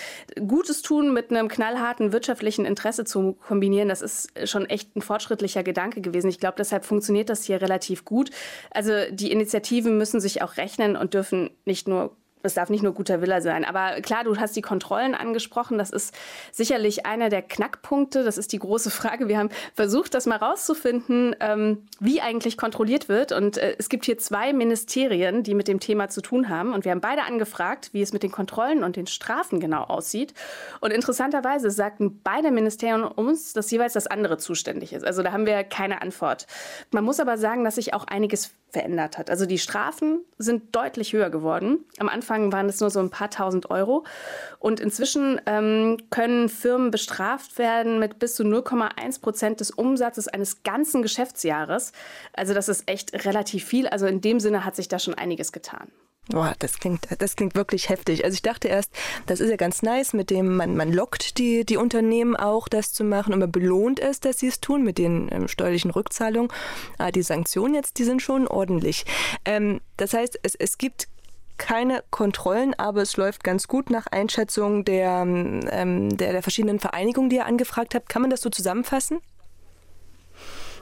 Gutes 0.47 0.83
tun 0.83 1.13
mit 1.13 1.31
einem 1.31 1.49
knallharten 1.49 2.13
wirtschaftlichen 2.13 2.65
Interesse 2.65 3.05
zu 3.05 3.35
kombinieren, 3.47 3.89
das 3.89 4.03
ist 4.03 4.49
schon 4.49 4.67
echt 4.67 4.97
ein 4.97 5.03
fortschrittlicher 5.03 5.63
Gedanke 5.63 6.01
gewesen. 6.01 6.29
Ich 6.29 6.41
glaube, 6.41 6.57
deshalb 6.59 6.85
funktioniert 6.85 7.29
das 7.29 7.45
hier 7.45 7.61
relativ 7.61 8.05
gut. 8.05 8.31
Also 8.71 8.93
die 9.11 9.31
Initiativen 9.31 9.99
müssen 9.99 10.21
sich 10.21 10.43
auch 10.43 10.57
rechnen 10.57 10.97
und 10.97 11.15
dürfen 11.15 11.51
nicht 11.65 11.89
nur 11.89 12.17
es 12.43 12.55
darf 12.55 12.71
nicht 12.71 12.83
nur 12.83 12.93
guter 12.93 13.21
Wille 13.21 13.41
sein. 13.43 13.65
Aber 13.65 14.01
klar, 14.01 14.25
du 14.25 14.37
hast 14.37 14.57
die 14.57 14.63
Kontrollen 14.63 15.15
angesprochen. 15.15 15.79
Das 15.79 15.91
ist 15.91 16.15
sicherlich 16.51 17.07
einer 17.07 17.29
der 17.29 17.43
Knackpunkte. 17.43 18.25
Das 18.25 18.39
ist 18.39 18.53
die 18.53 18.59
große 18.59 18.91
Frage. 18.91 19.29
Wir 19.29 19.39
haben 19.39 19.51
versucht, 19.75 20.15
das 20.15 20.27
mal 20.27 20.37
rauszufinden, 20.37 21.37
ähm, 21.41 21.87
wie 22.01 22.21
eigentlich 22.21 22.57
kontrolliert 22.57 23.09
wird. 23.09 23.33
Und 23.33 23.59
äh, 23.59 23.77
es 23.79 23.89
gibt 23.89 24.05
hier 24.05 24.19
zwei 24.19 24.53
Ministerien, 24.53 25.43
die 25.43 25.55
mit 25.55 25.69
dem 25.69 25.81
Thema 25.81 26.09
zu 26.09 26.21
tun 26.21 26.49
haben. 26.49 26.73
Und 26.73 26.85
wir 26.85 26.93
haben 26.93 27.01
beide 27.01 27.23
angefragt, 27.23 27.91
wie 27.93 28.03
es 28.03 28.13
mit 28.13 28.23
den 28.23 28.33
Kontrollen 28.33 28.85
und 28.85 28.97
den 28.97 29.07
Strafen 29.07 29.61
genau 29.61 29.85
aussieht. 29.85 30.35
Und 30.81 30.93
interessanterweise 30.93 31.71
sagten 31.71 32.21
beide 32.23 32.51
Ministerien 32.51 33.05
uns, 33.05 33.53
dass 33.53 33.71
jeweils 33.71 33.93
das 33.93 34.07
andere 34.07 34.39
zuständig 34.39 34.93
ist. 34.93 35.05
Also 35.05 35.23
da 35.23 35.33
haben 35.33 35.47
wir 35.47 35.65
keine 35.65 36.03
Antwort. 36.03 36.47
Man 36.91 37.05
muss 37.05 37.21
aber 37.21 37.39
sagen, 37.39 37.65
dass 37.65 37.77
sich 37.77 37.95
auch 37.95 38.05
einiges 38.05 38.51
verändert 38.73 39.19
hat. 39.19 39.29
Also 39.29 39.45
die 39.45 39.59
Strafen 39.59 40.25
sind 40.39 40.75
deutlich 40.75 41.13
höher 41.13 41.29
geworden. 41.29 41.85
Am 41.99 42.09
Anfang 42.09 42.53
waren 42.53 42.69
es 42.69 42.81
nur 42.81 42.91
so 42.91 43.01
ein 43.01 43.11
paar 43.11 43.31
tausend 43.31 43.71
Euro. 43.71 44.05
Und 44.59 44.81
inzwischen 44.81 45.41
ähm, 45.45 45.99
können 46.11 46.49
Firmen 46.49 46.91
bestraft 46.91 47.59
werden 47.59 47.99
mit 47.99 48.19
bis 48.19 48.35
zu 48.35 48.45
0,1 48.45 49.21
Prozent 49.21 49.61
des 49.61 49.71
Umsatzes 49.71 50.27
eines 50.27 50.63
ganzen 50.63 51.03
Geschäftsjahres. 51.03 51.93
Also 52.33 52.55
das 52.55 52.71
ist 52.71 52.89
echt 52.89 53.27
relativ 53.27 53.65
viel. 53.65 53.87
Also 53.87 54.07
in 54.07 54.23
dem 54.23 54.41
Sinne 54.41 54.65
hat 54.65 54.75
sich 54.75 54.89
da 54.89 54.99
schon 54.99 55.15
einiges 55.15 55.53
getan. 55.53 55.93
Boah, 56.29 56.55
das 56.61 56.79
klingt, 56.79 57.09
das 57.19 57.35
klingt 57.35 57.57
wirklich 57.57 57.89
heftig. 57.89 58.25
Also 58.25 58.35
ich 58.37 58.43
dachte 58.43 58.69
erst, 58.69 58.93
das 59.27 59.41
ist 59.41 59.51
ja 59.51 59.57
ganz 59.57 59.83
nice, 59.83 60.13
mit 60.13 60.31
dem 60.31 60.57
man, 60.57 60.77
man 60.77 60.93
lockt 60.93 61.37
die, 61.39 61.65
die 61.67 61.77
Unternehmen 61.77 62.37
auch, 62.37 62.69
das 62.69 62.93
zu 62.93 63.03
machen 63.03 63.35
und 63.35 63.41
man 63.41 63.51
belohnt 63.51 63.99
es, 63.99 64.21
dass 64.21 64.39
sie 64.39 64.47
es 64.47 64.61
tun 64.61 64.85
mit 64.85 64.99
den 64.99 65.29
ähm, 65.33 65.49
steuerlichen 65.49 65.91
Rückzahlungen. 65.91 66.51
Aber 66.97 67.11
die 67.11 67.23
Sanktionen 67.23 67.75
jetzt, 67.75 67.99
die 67.99 68.05
sind 68.05 68.23
schon 68.23 68.47
ordentlich. 68.47 69.05
Ähm, 69.45 69.81
das 69.97 70.15
heißt, 70.15 70.39
es, 70.45 70.55
es 70.55 70.79
gibt 70.79 71.09
keine 71.59 72.05
Kontrollen, 72.11 72.75
aber 72.75 73.03
es 73.03 73.17
läuft 73.17 73.43
ganz 73.43 73.67
gut 73.67 73.91
nach 73.91 74.07
Einschätzung 74.07 74.85
der, 74.85 75.23
ähm, 75.23 76.17
der, 76.17 76.33
der 76.33 76.43
verschiedenen 76.43 76.79
Vereinigungen, 76.79 77.31
die 77.31 77.37
ihr 77.37 77.47
angefragt 77.47 77.97
habt. 77.97 78.09
Kann 78.09 78.23
man 78.23 78.31
das 78.31 78.43
so 78.43 78.51
zusammenfassen? 78.51 79.21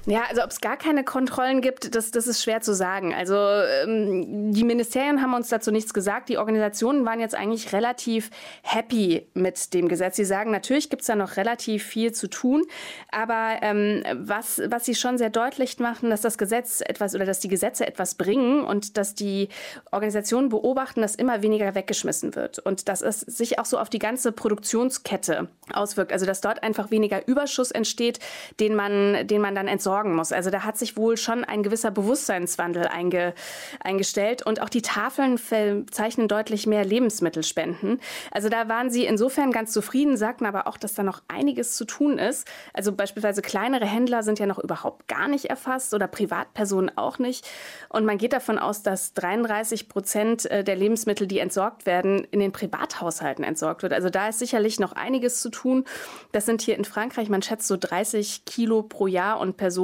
Ja, 0.07 0.23
also 0.28 0.42
ob 0.42 0.50
es 0.50 0.61
gar 0.61 0.78
keine 0.78 1.04
Kontrollen 1.04 1.61
gibt, 1.61 1.95
das, 1.95 2.11
das 2.11 2.26
ist 2.26 2.42
schwer 2.42 2.62
zu 2.62 2.75
sagen. 2.75 3.14
Also 3.14 3.35
ähm, 3.37 4.52
die 4.52 4.64
Ministerien 4.64 5.21
haben 5.21 5.35
uns 5.35 5.49
dazu 5.49 5.71
nichts 5.71 5.92
gesagt. 5.92 6.30
Die 6.30 6.38
Organisationen 6.38 7.04
waren 7.04 7.21
jetzt 7.21 7.35
eigentlich 7.35 7.73
relativ 7.73 8.30
happy 8.62 9.26
mit 9.35 9.75
dem 9.75 9.88
Gesetz. 9.88 10.16
Sie 10.16 10.25
sagen, 10.25 10.52
natürlich 10.52 10.88
gibt 10.88 11.02
es 11.02 11.07
da 11.07 11.16
noch 11.16 11.37
relativ 11.37 11.85
viel 11.85 12.12
zu 12.12 12.28
tun, 12.28 12.62
aber 13.11 13.59
ähm, 13.61 14.02
was, 14.14 14.62
was 14.66 14.87
sie 14.87 14.95
schon 14.95 15.19
sehr 15.19 15.28
deutlich 15.28 15.78
machen, 15.78 16.09
dass 16.09 16.23
das 16.23 16.38
Gesetz 16.38 16.80
etwas 16.80 17.14
oder 17.14 17.26
dass 17.26 17.40
die 17.40 17.49
Gesetze 17.49 17.87
etwas 17.87 18.14
bringen 18.14 18.64
und 18.64 18.97
dass 18.97 19.14
die 19.14 19.49
Organisationen 19.90 20.49
beobachten, 20.49 21.02
dass 21.02 21.14
immer 21.14 21.42
weniger 21.42 21.75
weggeschmissen 21.75 22.35
wird 22.35 22.59
und 22.59 22.88
dass 22.88 23.02
es 23.02 23.21
sich 23.21 23.59
auch 23.59 23.66
so 23.66 23.78
auf 23.78 23.90
die 23.90 23.99
ganze 23.99 24.33
Produktionskette 24.33 25.49
auswirkt. 25.75 26.12
Also 26.12 26.25
dass 26.25 26.40
dort 26.40 26.62
einfach 26.62 26.90
weniger 26.90 27.28
Überschuss 27.28 27.71
entsteht, 27.71 28.19
den 28.61 28.75
man, 28.75 29.26
den 29.26 29.42
man 29.42 29.54
dann 29.54 29.69
entsorgen 29.91 30.15
muss. 30.15 30.33
Also 30.33 30.51
da 30.51 30.63
hat 30.63 30.79
sich 30.79 30.97
wohl 30.97 31.17
schon 31.17 31.45
ein 31.45 31.65
gewisser 31.65 31.91
Bewusstseinswandel 31.91 32.87
einge, 32.87 33.35
eingestellt 33.83 34.47
und 34.47 34.63
auch 34.63 34.69
die 34.69 34.83
Tafeln 34.83 35.37
verzeichnen 35.37 36.29
deutlich 36.29 36.67
mehr 36.69 36.85
Lebensmittelspenden. 36.85 37.99
Also 38.31 38.49
da 38.49 38.69
waren 38.69 38.91
sie 38.91 39.05
insofern 39.05 39.51
ganz 39.51 39.73
zufrieden, 39.73 40.17
sagten 40.17 40.47
aber 40.47 40.69
auch, 40.69 40.77
dass 40.77 40.95
da 40.95 41.03
noch 41.03 41.23
einiges 41.27 41.75
zu 41.75 41.85
tun 41.85 42.19
ist. 42.19 42.47
Also 42.73 42.93
beispielsweise 42.93 43.43
kleinere 43.43 43.85
Händler 43.85 44.23
sind 44.23 44.39
ja 44.39 44.47
noch 44.47 44.61
überhaupt 44.61 45.09
gar 45.09 45.27
nicht 45.27 45.47
erfasst 45.47 45.93
oder 45.93 46.07
Privatpersonen 46.07 46.97
auch 46.97 47.19
nicht. 47.19 47.49
Und 47.89 48.05
man 48.05 48.17
geht 48.17 48.33
davon 48.33 48.59
aus, 48.59 48.83
dass 48.83 49.13
33 49.15 49.89
Prozent 49.89 50.47
äh, 50.47 50.63
der 50.63 50.77
Lebensmittel, 50.77 51.27
die 51.27 51.41
entsorgt 51.41 51.85
werden, 51.85 52.25
in 52.31 52.39
den 52.39 52.53
Privathaushalten 52.53 53.45
entsorgt 53.45 53.83
wird. 53.83 53.93
Also 53.93 54.09
da 54.09 54.29
ist 54.29 54.39
sicherlich 54.39 54.79
noch 54.79 54.93
einiges 54.93 55.41
zu 55.41 55.51
tun. 55.51 55.85
Das 56.31 56.47
sind 56.47 56.63
hier 56.63 56.77
in 56.77 56.85
Frankreich, 56.85 57.29
man 57.29 57.43
schätzt 57.43 57.67
so 57.67 57.77
30 57.77 58.45
Kilo 58.45 58.83
pro 58.83 59.09
Jahr 59.09 59.41
und 59.41 59.57
Person. 59.57 59.80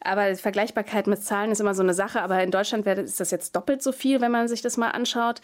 Aber 0.00 0.30
die 0.30 0.36
Vergleichbarkeit 0.36 1.06
mit 1.06 1.22
Zahlen 1.22 1.50
ist 1.50 1.60
immer 1.60 1.74
so 1.74 1.82
eine 1.82 1.94
Sache. 1.94 2.22
Aber 2.22 2.42
in 2.42 2.50
Deutschland 2.50 2.86
ist 2.86 3.20
das 3.20 3.30
jetzt 3.30 3.56
doppelt 3.56 3.82
so 3.82 3.92
viel, 3.92 4.20
wenn 4.20 4.32
man 4.32 4.48
sich 4.48 4.62
das 4.62 4.76
mal 4.76 4.90
anschaut. 4.90 5.40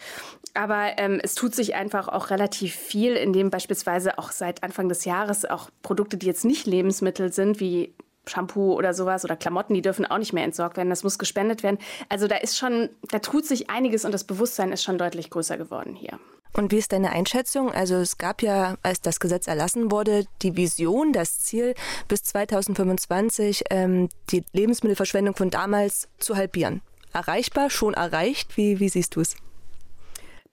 Aber 0.53 0.97
ähm, 0.97 1.19
es 1.21 1.35
tut 1.35 1.55
sich 1.55 1.75
einfach 1.75 2.07
auch 2.07 2.29
relativ 2.29 2.75
viel, 2.75 3.15
indem 3.15 3.49
beispielsweise 3.49 4.17
auch 4.17 4.31
seit 4.31 4.63
Anfang 4.63 4.89
des 4.89 5.05
Jahres 5.05 5.45
auch 5.45 5.69
Produkte, 5.81 6.17
die 6.17 6.25
jetzt 6.25 6.45
nicht 6.45 6.67
Lebensmittel 6.67 7.31
sind, 7.31 7.59
wie 7.59 7.93
Shampoo 8.29 8.73
oder 8.73 8.93
sowas 8.93 9.25
oder 9.25 9.35
Klamotten, 9.35 9.73
die 9.73 9.81
dürfen 9.81 10.05
auch 10.05 10.17
nicht 10.17 10.33
mehr 10.33 10.43
entsorgt 10.43 10.77
werden. 10.77 10.89
Das 10.89 11.03
muss 11.03 11.19
gespendet 11.19 11.63
werden. 11.63 11.79
Also 12.07 12.27
da 12.27 12.37
ist 12.37 12.57
schon, 12.57 12.89
da 13.09 13.19
tut 13.19 13.45
sich 13.45 13.69
einiges 13.69 14.05
und 14.05 14.11
das 14.11 14.23
Bewusstsein 14.23 14.71
ist 14.71 14.83
schon 14.83 14.97
deutlich 14.97 15.29
größer 15.29 15.57
geworden 15.57 15.95
hier. 15.95 16.19
Und 16.53 16.71
wie 16.71 16.77
ist 16.77 16.91
deine 16.91 17.11
Einschätzung? 17.11 17.71
Also 17.71 17.95
es 17.95 18.17
gab 18.17 18.41
ja, 18.41 18.77
als 18.81 19.01
das 19.01 19.19
Gesetz 19.19 19.47
erlassen 19.47 19.91
wurde, 19.91 20.25
die 20.41 20.55
Vision, 20.55 21.13
das 21.13 21.39
Ziel, 21.39 21.75
bis 22.07 22.23
2025 22.23 23.65
ähm, 23.69 24.09
die 24.31 24.43
Lebensmittelverschwendung 24.51 25.35
von 25.35 25.49
damals 25.49 26.07
zu 26.17 26.35
halbieren. 26.35 26.81
Erreichbar, 27.13 27.69
schon 27.69 27.93
erreicht? 27.93 28.57
Wie, 28.57 28.79
wie 28.79 28.89
siehst 28.89 29.15
du 29.15 29.21
es? 29.21 29.35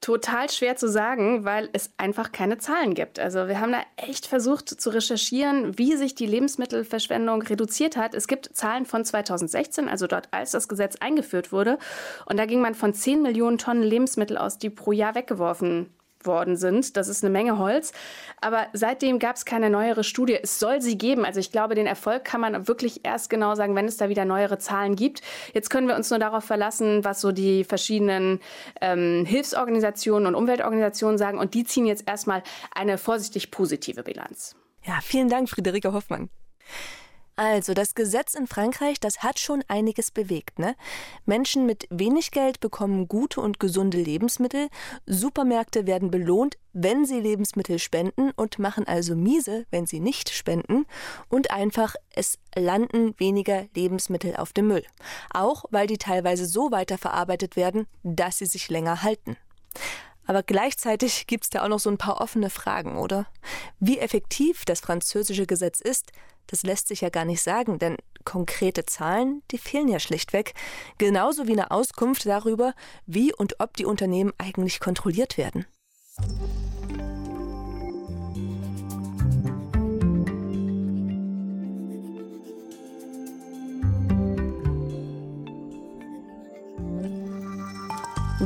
Total 0.01 0.49
schwer 0.51 0.77
zu 0.77 0.89
sagen, 0.89 1.45
weil 1.45 1.69
es 1.73 1.91
einfach 1.97 2.31
keine 2.31 2.59
Zahlen 2.59 2.95
gibt. 2.95 3.19
Also 3.19 3.49
wir 3.49 3.61
haben 3.61 3.73
da 3.73 3.81
echt 3.97 4.27
versucht 4.27 4.69
zu 4.69 4.91
recherchieren, 4.91 5.79
wie 5.79 5.97
sich 5.97 6.15
die 6.15 6.27
Lebensmittelverschwendung 6.27 7.43
reduziert 7.43 7.97
hat. 7.97 8.15
Es 8.15 8.29
gibt 8.29 8.51
Zahlen 8.55 8.85
von 8.85 9.05
2016, 9.05 9.89
also 9.89 10.07
dort, 10.07 10.29
als 10.33 10.51
das 10.53 10.69
Gesetz 10.69 10.97
eingeführt 10.97 11.51
wurde. 11.51 11.79
Und 12.27 12.37
da 12.37 12.47
ging 12.47 12.61
man 12.61 12.75
von 12.75 12.93
10 12.93 13.23
Millionen 13.23 13.59
Tonnen 13.59 13.83
Lebensmittel 13.83 14.37
aus, 14.37 14.59
die 14.59 14.71
pro 14.71 14.93
Jahr 14.93 15.15
weggeworfen 15.15 15.91
worden 16.27 16.57
sind. 16.57 16.97
Das 16.97 17.09
ist 17.09 17.25
eine 17.25 17.31
Menge 17.31 17.59
Holz. 17.59 17.93
Aber 18.41 18.67
seitdem 18.73 19.19
gab 19.19 19.37
es 19.37 19.45
keine 19.45 19.71
neuere 19.71 20.05
Studie. 20.05 20.39
Es 20.43 20.59
soll 20.59 20.81
sie 20.81 20.99
geben. 20.99 21.25
Also 21.25 21.41
ich 21.41 21.53
glaube, 21.53 21.75
den 21.75 21.87
Erfolg 21.87 22.25
kann 22.25 22.41
man 22.41 22.69
wirklich 22.69 23.05
erst 23.05 23.31
genau 23.31 23.55
sagen, 23.55 23.75
wenn 23.75 23.87
es 23.87 23.97
da 23.97 24.09
wieder 24.09 24.25
neuere 24.25 24.59
Zahlen 24.59 24.97
gibt. 24.97 25.23
Jetzt 25.55 25.71
können 25.71 25.89
wir 25.89 25.97
uns 25.97 26.11
nur 26.11 26.19
darauf 26.19 26.45
verlassen, 26.45 27.05
was 27.05 27.21
so 27.21 27.33
die 27.33 27.65
verschiedenen 27.65 28.41
ähm, 28.81 29.25
Hilfsorganisationen 29.27 30.27
und 30.27 30.35
Umweltorganisationen 30.35 31.19
sagen. 31.19 31.39
Und 31.39 31.55
die 31.55 31.65
ziehen 31.65 31.87
jetzt 31.87 32.09
erstmal 32.09 32.43
eine 32.75 32.99
vorsichtig 32.99 33.51
positive 33.51 34.03
Bilanz. 34.03 34.57
Ja, 34.85 34.99
vielen 35.03 35.29
Dank, 35.29 35.49
Friederike 35.49 35.93
Hoffmann. 35.93 36.31
Also, 37.39 37.75
das 37.75 37.95
Gesetz 37.95 38.33
in 38.33 38.47
Frankreich, 38.47 38.99
das 38.99 39.23
hat 39.23 39.39
schon 39.39 39.63
einiges 39.69 40.11
bewegt, 40.11 40.59
ne? 40.59 40.75
Menschen 41.27 41.67
mit 41.67 41.87
wenig 41.91 42.31
Geld 42.31 42.61
bekommen 42.61 43.09
gute 43.09 43.43
und 43.43 43.61
gesunde 43.61 43.99
Lebensmittel, 43.99 44.69
Supermärkte 45.05 45.87
werden 45.87 46.11
belohnt, 46.11 46.57
wenn 46.73 47.05
sie 47.05 47.21
Lebensmittel 47.21 47.79
spenden 47.79 48.31
und 48.37 48.59
machen 48.59 48.87
also 48.87 49.15
miese, 49.15 49.67
wenn 49.71 49.85
sie 49.85 50.01
nicht 50.01 50.31
spenden 50.31 50.87
und 51.29 51.51
einfach 51.51 51.95
es 52.15 52.39
landen 52.55 53.15
weniger 53.19 53.67
Lebensmittel 53.75 54.37
auf 54.37 54.55
dem 54.55 54.69
Müll, 54.69 54.85
auch 55.35 55.67
weil 55.71 55.87
die 55.87 55.99
teilweise 55.99 56.47
so 56.47 56.71
weiterverarbeitet 56.71 57.55
werden, 57.55 57.87
dass 58.03 58.39
sie 58.39 58.47
sich 58.47 58.71
länger 58.71 59.03
halten. 59.03 59.37
Aber 60.27 60.43
gleichzeitig 60.43 61.27
gibt 61.27 61.45
es 61.45 61.51
da 61.51 61.65
auch 61.65 61.69
noch 61.69 61.81
so 61.81 61.91
ein 61.91 61.99
paar 61.99 62.21
offene 62.21 62.49
Fragen, 62.49 62.97
oder? 62.97 63.27
Wie 63.79 63.99
effektiv 63.99 64.65
das 64.65 64.81
französische 64.81 65.47
Gesetz 65.47 65.81
ist, 65.81 66.13
das 66.47 66.63
lässt 66.63 66.89
sich 66.89 67.01
ja 67.01 67.09
gar 67.09 67.25
nicht 67.25 67.43
sagen, 67.43 67.79
denn 67.79 67.97
konkrete 68.25 68.85
Zahlen, 68.87 69.43
die 69.51 69.59
fehlen 69.59 69.89
ja 69.89 69.99
schlichtweg, 69.99 70.55
genauso 70.99 71.47
wie 71.47 71.53
eine 71.53 71.71
Auskunft 71.71 72.27
darüber, 72.27 72.75
wie 73.07 73.33
und 73.33 73.61
ob 73.61 73.77
die 73.77 73.87
Unternehmen 73.87 74.33
eigentlich 74.39 74.81
kontrolliert 74.81 75.39
werden. 75.39 75.67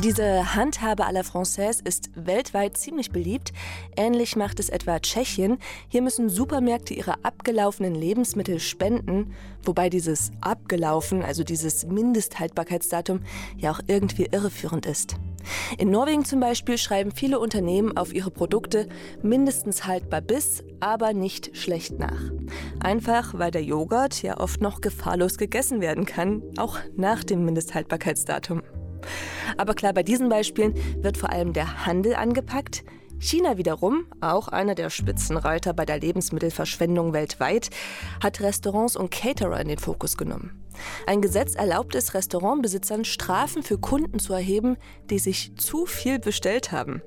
Diese 0.02 0.54
Handhabe 0.54 1.04
à 1.04 1.12
la 1.12 1.21
Française 1.21 1.87
ist 1.87 2.11
weltweit 2.14 2.78
ziemlich 2.78 3.11
beliebt. 3.11 3.52
Ähnlich 3.99 4.35
macht 4.35 4.59
es 4.59 4.71
etwa 4.71 4.99
Tschechien. 4.99 5.59
Hier 5.88 6.00
müssen 6.00 6.30
Supermärkte 6.30 6.95
ihre 6.95 7.23
abgelaufenen 7.23 7.95
Lebensmittel 7.95 8.61
spenden, 8.61 9.35
wobei 9.62 9.90
dieses 9.90 10.30
abgelaufen, 10.40 11.23
also 11.23 11.45
dieses 11.45 11.85
Mindesthaltbarkeitsdatum, 11.85 13.21
ja 13.59 13.73
auch 13.73 13.80
irgendwie 13.88 14.26
irreführend 14.33 14.87
ist. 14.87 15.16
In 15.76 15.90
Norwegen 15.90 16.25
zum 16.25 16.40
Beispiel 16.40 16.78
schreiben 16.78 17.12
viele 17.12 17.38
Unternehmen 17.38 17.95
auf 17.99 18.14
ihre 18.14 18.30
Produkte 18.30 18.88
mindestens 19.23 19.87
haltbar 19.87 20.23
bis, 20.23 20.64
aber 20.80 21.12
nicht 21.12 21.54
schlecht 21.59 21.99
nach. 21.99 22.23
Einfach 22.83 23.35
weil 23.35 23.50
der 23.50 23.64
Joghurt 23.64 24.23
ja 24.23 24.40
oft 24.40 24.62
noch 24.62 24.80
gefahrlos 24.80 25.37
gegessen 25.37 25.83
werden 25.83 26.07
kann, 26.07 26.42
auch 26.57 26.78
nach 26.97 27.23
dem 27.23 27.45
Mindesthaltbarkeitsdatum. 27.45 28.62
Aber 29.57 29.75
klar, 29.75 29.92
bei 29.92 30.02
diesen 30.02 30.28
Beispielen 30.28 30.75
wird 31.02 31.16
vor 31.16 31.30
allem 31.30 31.52
der 31.52 31.87
Handel 31.87 32.14
angepackt. 32.14 32.85
China 33.19 33.59
wiederum, 33.59 34.07
auch 34.23 34.49
einer 34.49 34.75
der 34.75 34.88
Spitzenreiter 34.88 35.75
bei 35.75 35.85
der 35.85 36.00
Lebensmittelverschwendung 36.00 37.12
weltweit, 37.12 37.69
hat 38.23 38.40
Restaurants 38.40 38.97
und 38.97 39.11
Caterer 39.11 39.61
in 39.61 39.69
den 39.69 39.78
Fokus 39.78 40.16
genommen. 40.16 40.64
Ein 41.07 41.21
Gesetz 41.21 41.54
erlaubt 41.54 41.95
es 41.95 42.14
Restaurantbesitzern, 42.14 43.04
Strafen 43.04 43.62
für 43.62 43.76
Kunden 43.76 44.19
zu 44.19 44.33
erheben, 44.33 44.78
die 45.11 45.19
sich 45.19 45.54
zu 45.57 45.85
viel 45.85 46.19
bestellt 46.19 46.73
haben. 46.73 47.02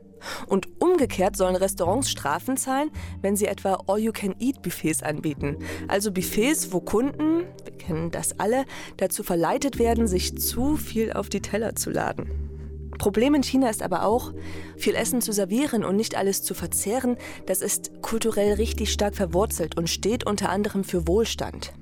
Und 0.47 0.67
umgekehrt 0.81 1.35
sollen 1.35 1.55
Restaurants 1.55 2.09
Strafen 2.09 2.57
zahlen, 2.57 2.91
wenn 3.21 3.35
sie 3.35 3.45
etwa 3.45 3.83
All-You-Can-Eat-Buffets 3.87 5.03
anbieten. 5.03 5.57
Also 5.87 6.11
Buffets, 6.11 6.71
wo 6.71 6.79
Kunden, 6.79 7.43
wir 7.63 7.77
kennen 7.77 8.11
das 8.11 8.39
alle, 8.39 8.65
dazu 8.97 9.23
verleitet 9.23 9.79
werden, 9.79 10.07
sich 10.07 10.37
zu 10.37 10.77
viel 10.77 11.13
auf 11.13 11.29
die 11.29 11.41
Teller 11.41 11.75
zu 11.75 11.89
laden. 11.89 12.53
Problem 12.97 13.35
in 13.35 13.43
China 13.43 13.69
ist 13.69 13.83
aber 13.83 14.05
auch, 14.05 14.33
viel 14.77 14.95
Essen 14.95 15.21
zu 15.21 15.31
servieren 15.31 15.83
und 15.83 15.95
nicht 15.95 16.15
alles 16.15 16.43
zu 16.43 16.53
verzehren, 16.53 17.17
das 17.47 17.61
ist 17.61 18.01
kulturell 18.01 18.53
richtig 18.53 18.93
stark 18.93 19.15
verwurzelt 19.15 19.75
und 19.77 19.89
steht 19.89 20.25
unter 20.25 20.49
anderem 20.49 20.83
für 20.83 21.07
Wohlstand. 21.07 21.73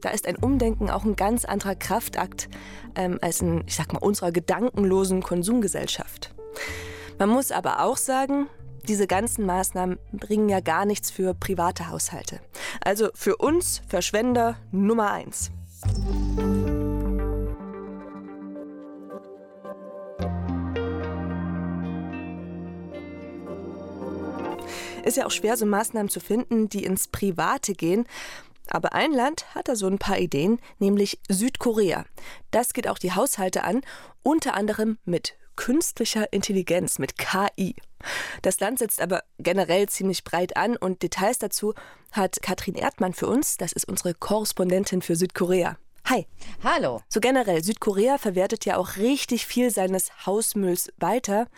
Da 0.00 0.10
ist 0.10 0.26
ein 0.26 0.36
Umdenken 0.36 0.90
auch 0.90 1.04
ein 1.04 1.16
ganz 1.16 1.44
anderer 1.44 1.74
Kraftakt 1.74 2.48
ähm, 2.94 3.18
als 3.20 3.40
in, 3.40 3.64
ich 3.66 3.74
sag 3.74 3.92
mal, 3.92 4.00
unserer 4.00 4.32
gedankenlosen 4.32 5.22
Konsumgesellschaft. 5.22 6.34
Man 7.18 7.30
muss 7.30 7.50
aber 7.50 7.82
auch 7.82 7.96
sagen, 7.96 8.46
diese 8.86 9.08
ganzen 9.08 9.44
Maßnahmen 9.44 9.98
bringen 10.12 10.48
ja 10.48 10.60
gar 10.60 10.84
nichts 10.84 11.10
für 11.10 11.34
private 11.34 11.88
Haushalte. 11.88 12.40
Also 12.80 13.08
für 13.12 13.36
uns 13.36 13.82
Verschwender 13.88 14.56
Nummer 14.70 15.10
eins. 15.10 15.50
Ist 25.04 25.16
ja 25.16 25.26
auch 25.26 25.30
schwer, 25.30 25.56
so 25.56 25.66
Maßnahmen 25.66 26.08
zu 26.08 26.20
finden, 26.20 26.68
die 26.68 26.84
ins 26.84 27.08
Private 27.08 27.72
gehen. 27.72 28.06
Aber 28.68 28.92
ein 28.92 29.12
Land 29.12 29.54
hat 29.54 29.66
da 29.68 29.74
so 29.74 29.86
ein 29.86 29.98
paar 29.98 30.18
Ideen, 30.18 30.60
nämlich 30.78 31.18
Südkorea. 31.28 32.04
Das 32.50 32.74
geht 32.74 32.86
auch 32.86 32.98
die 32.98 33.12
Haushalte 33.12 33.64
an, 33.64 33.80
unter 34.22 34.54
anderem 34.54 34.98
mit 35.04 35.37
künstlicher 35.58 36.32
Intelligenz 36.32 37.00
mit 37.00 37.18
KI. 37.18 37.74
Das 38.42 38.60
Land 38.60 38.78
setzt 38.78 39.00
aber 39.00 39.24
generell 39.40 39.88
ziemlich 39.88 40.22
breit 40.22 40.56
an 40.56 40.76
und 40.76 41.02
Details 41.02 41.38
dazu 41.38 41.74
hat 42.12 42.40
Katrin 42.42 42.76
Erdmann 42.76 43.12
für 43.12 43.26
uns. 43.26 43.56
Das 43.56 43.72
ist 43.72 43.88
unsere 43.88 44.14
Korrespondentin 44.14 45.02
für 45.02 45.16
Südkorea. 45.16 45.76
Hi. 46.04 46.26
Hallo. 46.62 47.02
So 47.08 47.18
generell, 47.18 47.62
Südkorea 47.64 48.18
verwertet 48.18 48.64
ja 48.66 48.76
auch 48.76 48.96
richtig 48.96 49.46
viel 49.46 49.70
seines 49.70 50.24
Hausmülls 50.26 50.92
weiter. 50.96 51.48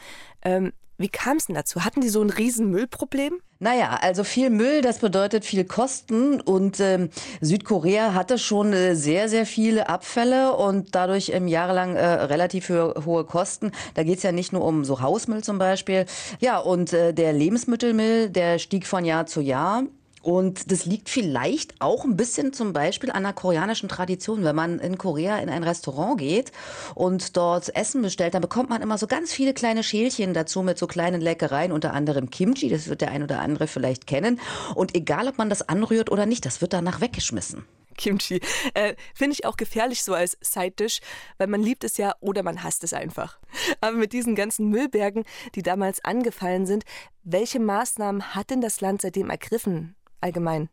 Ähm, 0.43 0.73
wie 1.01 1.09
kam 1.09 1.39
es 1.39 1.47
denn 1.47 1.55
dazu? 1.55 1.85
Hatten 1.85 2.03
die 2.03 2.11
so 2.11 2.21
ein 2.23 2.31
riesen 2.31 2.71
Müllproblem? 2.71 3.41
Naja, 3.59 3.99
also 4.01 4.23
viel 4.23 4.51
Müll, 4.51 4.83
das 4.83 4.99
bedeutet 4.99 5.45
viel 5.45 5.65
Kosten 5.65 6.41
und 6.41 6.79
ähm, 6.81 7.11
Südkorea 7.41 8.15
hatte 8.15 8.39
schon 8.39 8.73
äh, 8.73 8.95
sehr, 8.95 9.29
sehr 9.29 9.47
viele 9.47 9.89
Abfälle 9.89 10.55
und 10.57 10.95
dadurch 10.95 11.31
ähm, 11.35 11.49
jahrelang 11.49 11.97
äh, 11.97 12.07
relativ 12.07 12.69
hohe, 12.69 12.95
hohe 13.05 13.25
Kosten. 13.25 13.73
Da 13.95 14.03
geht's 14.03 14.23
ja 14.23 14.33
nicht 14.33 14.53
nur 14.53 14.65
um 14.65 14.85
so 14.85 15.01
Hausmüll 15.01 15.43
zum 15.43 15.59
Beispiel. 15.59 16.07
Ja, 16.41 16.59
und 16.59 16.93
äh, 16.93 17.13
der 17.13 17.33
Lebensmittelmüll, 17.33 18.31
der 18.31 18.59
stieg 18.59 18.87
von 18.87 19.05
Jahr 19.05 19.27
zu 19.27 19.41
Jahr. 19.41 19.85
Und 20.23 20.71
das 20.71 20.85
liegt 20.85 21.09
vielleicht 21.09 21.81
auch 21.81 22.05
ein 22.05 22.17
bisschen 22.17 22.53
zum 22.53 22.73
Beispiel 22.73 23.11
an 23.11 23.23
der 23.23 23.33
koreanischen 23.33 23.89
Tradition. 23.89 24.45
Wenn 24.45 24.57
man 24.57 24.79
in 24.79 24.99
Korea 24.99 25.39
in 25.39 25.49
ein 25.49 25.65
Restaurant 25.65 26.19
geht 26.19 26.53
und 26.95 27.37
dort 27.37 27.75
Essen 27.75 28.03
bestellt, 28.03 28.35
dann 28.35 28.43
bekommt 28.43 28.69
man 28.69 28.83
immer 28.83 28.99
so 28.99 29.07
ganz 29.07 29.33
viele 29.33 29.55
kleine 29.55 29.83
Schälchen 29.83 30.35
dazu 30.35 30.63
mit 30.63 30.79
so 30.79 30.87
kleinen 30.87 31.21
Leckereien, 31.21 31.73
unter 31.73 31.95
anderem 31.95 32.29
Kimchi. 32.29 32.69
Das 32.69 32.89
wird 32.89 33.01
der 33.01 33.11
ein 33.11 33.23
oder 33.23 33.41
andere 33.41 33.67
vielleicht 33.67 34.07
kennen. 34.07 34.41
Und 34.75 34.95
egal, 34.95 35.29
ob 35.29 35.39
man 35.39 35.49
das 35.49 35.69
anrührt 35.69 36.11
oder 36.11 36.27
nicht, 36.27 36.45
das 36.45 36.61
wird 36.61 36.75
danach 36.75 37.01
weggeschmissen. 37.01 37.65
Kimchi. 37.97 38.41
Äh, 38.75 38.95
Finde 39.15 39.35
ich 39.35 39.45
auch 39.45 39.57
gefährlich 39.57 40.03
so 40.03 40.15
als 40.15 40.37
Side-Dish, 40.41 41.01
weil 41.39 41.49
man 41.49 41.63
liebt 41.63 41.85
es 41.85 41.97
ja 41.99 42.15
oder 42.21 42.43
man 42.43 42.63
hasst 42.63 42.83
es 42.85 42.93
einfach. 42.93 43.39
Aber 43.81 43.97
mit 43.97 44.13
diesen 44.13 44.35
ganzen 44.35 44.69
Müllbergen, 44.69 45.25
die 45.55 45.63
damals 45.63 46.03
angefallen 46.05 46.67
sind, 46.67 46.85
welche 47.25 47.61
Maßnahmen 47.61 48.35
hat 48.35 48.51
denn 48.51 48.61
das 48.61 48.81
Land 48.81 49.03
seitdem 49.03 49.29
ergriffen? 49.29 49.97
Allgemein? 50.21 50.69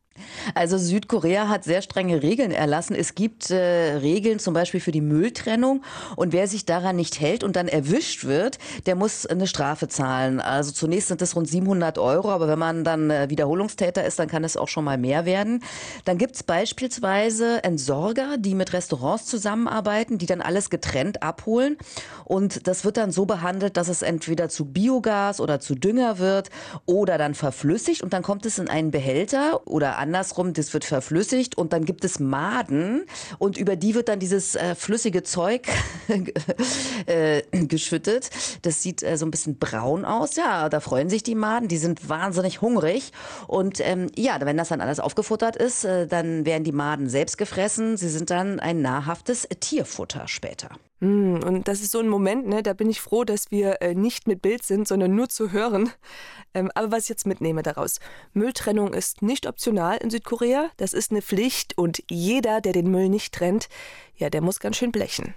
Also 0.56 0.78
Südkorea 0.78 1.48
hat 1.50 1.64
sehr 1.64 1.82
strenge 1.82 2.22
Regeln 2.24 2.52
erlassen. 2.52 2.96
Es 2.96 3.16
gibt 3.16 3.52
äh, 3.52 3.96
Regeln 3.98 4.40
zum 4.40 4.54
Beispiel 4.54 4.80
für 4.80 4.92
die 4.92 5.02
Mülltrennung 5.02 5.84
und 6.16 6.34
wer 6.34 6.48
sich 6.48 6.66
daran 6.66 6.96
nicht 6.96 7.20
hält 7.20 7.44
und 7.44 7.56
dann 7.56 7.68
erwischt 7.68 8.26
wird, 8.26 8.58
der 8.86 8.96
muss 8.96 9.26
eine 9.26 9.48
Strafe 9.48 9.88
zahlen. 9.88 10.40
Also 10.40 10.72
zunächst 10.72 11.10
sind 11.10 11.22
es 11.22 11.36
rund 11.36 11.48
700 11.48 11.98
Euro, 11.98 12.32
aber 12.32 12.48
wenn 12.48 12.60
man 12.60 12.84
dann 12.84 13.10
äh, 13.10 13.30
Wiederholungstäter 13.30 14.06
ist, 14.06 14.20
dann 14.20 14.28
kann 14.28 14.44
es 14.44 14.58
auch 14.58 14.68
schon 14.68 14.84
mal 14.84 14.98
mehr 14.98 15.26
werden. 15.26 15.64
Dann 16.06 16.18
gibt 16.18 16.36
es 16.36 16.44
beispielsweise 16.44 17.64
Entsorger, 17.64 18.38
die 18.38 18.56
mit 18.56 18.74
Restaurants 18.74 19.26
zusammenarbeiten, 19.26 20.18
die 20.18 20.26
dann 20.26 20.42
alles 20.42 20.70
getrennt 20.70 21.24
abholen 21.24 21.78
und 22.26 22.68
das 22.68 22.86
wird 22.86 22.98
dann 22.98 23.12
so 23.12 23.26
behandelt, 23.26 23.78
dass 23.78 23.88
es 23.88 24.02
entweder 24.02 24.50
zu 24.50 24.66
Biogas 24.66 25.40
oder 25.40 25.60
zu 25.60 25.76
Dünger 25.76 26.20
wird 26.20 26.50
oder 26.86 27.18
dann 27.18 27.36
verflüssigt 27.36 28.02
und 28.02 28.14
dann 28.14 28.24
kommt 28.24 28.46
es 28.46 28.60
in 28.60 28.70
einen 28.70 28.92
Behälter 28.92 29.66
oder 29.68 29.98
andersrum, 30.08 30.54
das 30.54 30.74
wird 30.74 30.86
verflüssigt 30.86 31.58
und 31.58 31.74
dann 31.74 31.86
gibt 31.86 32.04
es 32.04 32.20
Maden 32.20 33.06
und 33.38 33.58
über 33.58 33.76
die 33.76 33.96
wird 33.96 34.10
dann 34.10 34.20
dieses 34.20 34.56
äh, 34.56 34.76
flüssige 34.76 35.24
Zeug 35.24 35.68
äh, 37.06 37.42
geschüttet. 37.52 38.30
Das 38.62 38.82
sieht 38.82 39.04
äh, 39.04 39.18
so 39.18 39.26
ein 39.26 39.32
bisschen 39.32 39.58
braun 39.58 40.06
aus. 40.06 40.36
Ja, 40.36 40.70
da 40.70 40.80
freuen 40.80 41.10
sich 41.10 41.24
die 41.24 41.36
Maden, 41.36 41.68
die 41.68 41.78
sind 41.78 42.10
wahnsinnig 42.10 42.62
hungrig 42.62 43.12
und 43.48 43.80
ähm, 43.82 44.08
ja, 44.16 44.38
wenn 44.40 44.58
das 44.58 44.70
dann 44.70 44.82
alles 44.82 45.00
aufgefuttert 45.00 45.56
ist, 45.56 45.86
äh, 45.86 46.08
dann 46.08 46.46
werden 46.46 46.64
die 46.64 46.72
Maden 46.72 47.10
selbst 47.10 47.38
gefressen. 47.38 47.98
Sie 47.98 48.10
sind 48.10 48.30
dann 48.30 48.60
ein 48.60 48.82
nahrhaftes 48.82 49.48
Tierfutter 49.60 50.28
später. 50.28 50.70
Hm, 51.00 51.44
und 51.44 51.68
das 51.68 51.82
ist 51.82 51.92
so 51.92 52.00
ein 52.00 52.10
Moment, 52.10 52.48
ne, 52.48 52.64
da 52.64 52.74
bin 52.74 52.90
ich 52.90 53.02
froh, 53.02 53.24
dass 53.24 53.52
wir 53.52 53.82
äh, 53.82 53.94
nicht 53.94 54.28
mit 54.28 54.42
Bild 54.42 54.64
sind, 54.64 54.88
sondern 54.88 55.14
nur 55.14 55.30
zu 55.30 55.52
hören. 55.52 55.92
Ähm, 56.56 56.72
aber 56.74 56.92
was 56.92 57.04
ich 57.04 57.10
jetzt 57.10 57.28
mitnehme 57.28 57.62
daraus, 57.62 58.00
Mülltrennung 58.34 58.94
ist 58.94 59.22
nicht 59.22 59.46
optional 59.46 59.98
in 59.98 60.10
Südkorea, 60.10 60.72
das 60.78 60.94
ist 60.94 61.12
eine 61.12 61.22
Pflicht 61.22 61.78
und 61.78 62.04
jeder, 62.10 62.62
der 62.62 62.74
den 62.74 62.90
Müll 62.90 63.10
nicht 63.10 63.34
trennt, 63.34 63.70
ja, 64.16 64.32
der 64.32 64.42
muss 64.42 64.60
ganz 64.60 64.78
schön 64.78 64.92
blechen. 64.92 65.36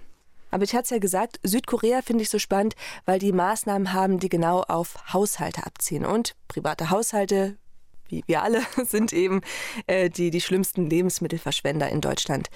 Aber 0.49 0.63
ich 0.63 0.73
hatte 0.73 0.83
es 0.83 0.89
ja 0.89 0.99
gesagt, 0.99 1.39
Südkorea 1.43 2.01
finde 2.01 2.23
ich 2.23 2.29
so 2.29 2.37
spannend, 2.37 2.75
weil 3.05 3.19
die 3.19 3.31
Maßnahmen 3.31 3.93
haben, 3.93 4.19
die 4.19 4.29
genau 4.29 4.61
auf 4.63 5.13
Haushalte 5.13 5.65
abziehen. 5.65 6.05
Und 6.05 6.35
private 6.49 6.89
Haushalte, 6.89 7.57
wie 8.11 8.23
wir 8.27 8.43
alle, 8.43 8.61
sind 8.85 9.13
eben 9.13 9.41
äh, 9.87 10.09
die, 10.09 10.29
die 10.29 10.41
schlimmsten 10.41 10.89
Lebensmittelverschwender 10.89 11.89
in 11.89 12.01
Deutschland. 12.01 12.49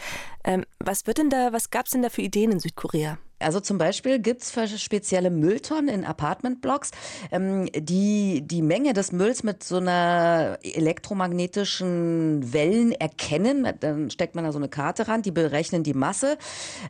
Ähm, 0.43 0.65
was 0.79 1.07
wird 1.07 1.17
denn 1.17 1.29
da, 1.29 1.53
was 1.53 1.69
gab 1.69 1.85
es 1.85 1.91
denn 1.91 2.01
da 2.01 2.09
für 2.09 2.21
Ideen 2.21 2.51
in 2.51 2.59
Südkorea? 2.59 3.17
Also 3.39 3.59
zum 3.59 3.77
Beispiel 3.77 4.19
gibt 4.19 4.43
es 4.43 4.81
spezielle 4.81 5.29
Mülltonnen 5.29 5.89
in 5.89 6.05
Apartmentblocks, 6.05 6.91
ähm, 7.31 7.69
die 7.75 8.41
die 8.45 8.61
Menge 8.61 8.93
des 8.93 9.11
Mülls 9.11 9.43
mit 9.43 9.61
so 9.61 9.77
einer 9.77 10.57
elektromagnetischen 10.63 12.53
Wellen 12.53 12.93
erkennen. 12.93 13.67
Dann 13.81 14.09
steckt 14.09 14.35
man 14.35 14.45
da 14.45 14.53
so 14.53 14.57
eine 14.57 14.69
Karte 14.69 15.09
ran, 15.09 15.21
die 15.21 15.31
berechnen 15.31 15.83
die 15.83 15.93
Masse 15.93 16.37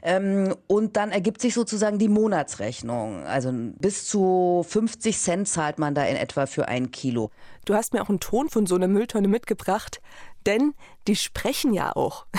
ähm, 0.03 0.55
und 0.67 0.97
dann 0.97 1.11
ergibt 1.11 1.41
sich 1.41 1.55
sozusagen 1.55 1.97
die 1.97 2.09
Monatsrechnung. 2.09 3.23
Also 3.23 3.51
bis 3.51 4.05
zu 4.08 4.63
50 4.67 5.17
Cent 5.17 5.47
zahlt 5.47 5.79
man 5.79 5.95
da 5.95 6.05
in 6.05 6.15
etwa 6.15 6.45
für 6.45 6.67
ein 6.67 6.91
Kilo. 6.91 7.31
Du 7.65 7.73
hast 7.73 7.93
mir 7.93 8.03
auch 8.03 8.10
einen 8.10 8.19
Ton 8.19 8.49
von 8.49 8.67
so 8.67 8.75
einer 8.75 8.88
Mülltonne 8.88 9.27
mitgebracht, 9.27 9.99
denn 10.45 10.73
die 11.08 11.15
sprechen 11.15 11.73
ja 11.73 11.95
auch. 11.95 12.25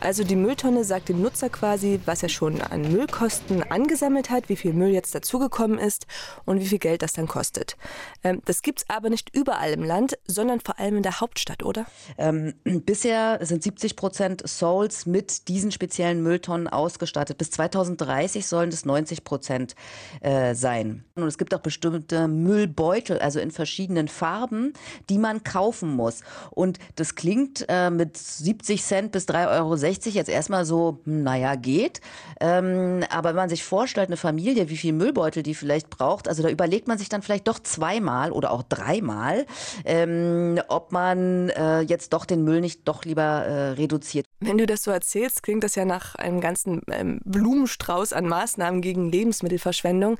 Also 0.00 0.22
die 0.22 0.36
Mülltonne 0.36 0.84
sagt 0.84 1.08
dem 1.08 1.20
Nutzer 1.20 1.48
quasi, 1.50 1.98
was 2.06 2.22
er 2.22 2.28
schon 2.28 2.60
an 2.60 2.92
Müllkosten 2.92 3.64
angesammelt 3.64 4.30
hat, 4.30 4.48
wie 4.48 4.54
viel 4.54 4.72
Müll 4.72 4.90
jetzt 4.90 5.12
dazugekommen 5.12 5.76
ist 5.76 6.06
und 6.44 6.60
wie 6.60 6.66
viel 6.66 6.78
Geld 6.78 7.02
das 7.02 7.14
dann 7.14 7.26
kostet. 7.26 7.76
Ähm, 8.22 8.40
das 8.44 8.62
gibt 8.62 8.80
es 8.80 8.84
aber 8.88 9.10
nicht 9.10 9.34
überall 9.34 9.72
im 9.72 9.82
Land, 9.82 10.16
sondern 10.24 10.60
vor 10.60 10.78
allem 10.78 10.98
in 10.98 11.02
der 11.02 11.20
Hauptstadt, 11.20 11.64
oder? 11.64 11.84
Ähm, 12.16 12.54
bisher 12.64 13.40
sind 13.42 13.64
70 13.64 13.96
Prozent 13.96 14.48
Souls 14.48 15.04
mit 15.04 15.48
diesen 15.48 15.72
speziellen 15.72 16.22
Mülltonnen 16.22 16.68
ausgestattet. 16.68 17.36
Bis 17.36 17.50
2030 17.50 18.46
sollen 18.46 18.68
es 18.68 18.84
90 18.84 19.24
Prozent 19.24 19.74
äh, 20.20 20.54
sein. 20.54 21.04
Und 21.16 21.24
es 21.24 21.38
gibt 21.38 21.52
auch 21.54 21.60
bestimmte 21.60 22.28
Müllbeutel, 22.28 23.18
also 23.18 23.40
in 23.40 23.50
verschiedenen 23.50 24.06
Farben, 24.06 24.74
die 25.10 25.18
man 25.18 25.42
kaufen 25.42 25.96
muss. 25.96 26.20
Und 26.50 26.78
das 26.94 27.16
klingt 27.16 27.64
äh, 27.68 27.90
mit 27.90 28.16
70 28.16 28.80
Cent 28.84 29.10
bis 29.10 29.26
3,60 29.26 29.58
Euro 29.58 29.87
jetzt 29.96 30.28
erstmal 30.28 30.64
so, 30.64 31.00
hm, 31.04 31.22
naja, 31.22 31.54
geht. 31.54 32.00
Ähm, 32.40 33.04
aber 33.10 33.30
wenn 33.30 33.36
man 33.36 33.48
sich 33.48 33.64
vorstellt, 33.64 34.08
eine 34.08 34.16
Familie, 34.16 34.68
wie 34.68 34.76
viel 34.76 34.92
Müllbeutel 34.92 35.42
die 35.42 35.54
vielleicht 35.54 35.90
braucht, 35.90 36.28
also 36.28 36.42
da 36.42 36.48
überlegt 36.48 36.88
man 36.88 36.98
sich 36.98 37.08
dann 37.08 37.22
vielleicht 37.22 37.48
doch 37.48 37.58
zweimal 37.58 38.32
oder 38.32 38.50
auch 38.50 38.62
dreimal, 38.62 39.46
ähm, 39.84 40.60
ob 40.68 40.92
man 40.92 41.48
äh, 41.50 41.80
jetzt 41.80 42.12
doch 42.12 42.24
den 42.24 42.44
Müll 42.44 42.60
nicht 42.60 42.86
doch 42.86 43.04
lieber 43.04 43.22
äh, 43.22 43.70
reduziert. 43.70 44.26
Wenn 44.40 44.58
du 44.58 44.66
das 44.66 44.84
so 44.84 44.90
erzählst, 44.90 45.42
klingt 45.42 45.64
das 45.64 45.74
ja 45.74 45.84
nach 45.84 46.14
einem 46.14 46.40
ganzen 46.40 46.82
ähm, 46.90 47.20
Blumenstrauß 47.24 48.12
an 48.12 48.26
Maßnahmen 48.26 48.80
gegen 48.80 49.10
Lebensmittelverschwendung. 49.10 50.18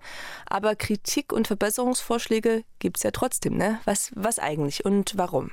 Aber 0.49 0.75
Kritik 0.75 1.33
und 1.33 1.47
Verbesserungsvorschläge 1.47 2.65
gibt 2.79 2.97
es 2.99 3.03
ja 3.03 3.11
trotzdem, 3.11 3.57
ne? 3.57 3.79
Was, 3.85 4.11
was 4.15 4.39
eigentlich 4.39 4.85
und 4.85 5.17
warum? 5.17 5.51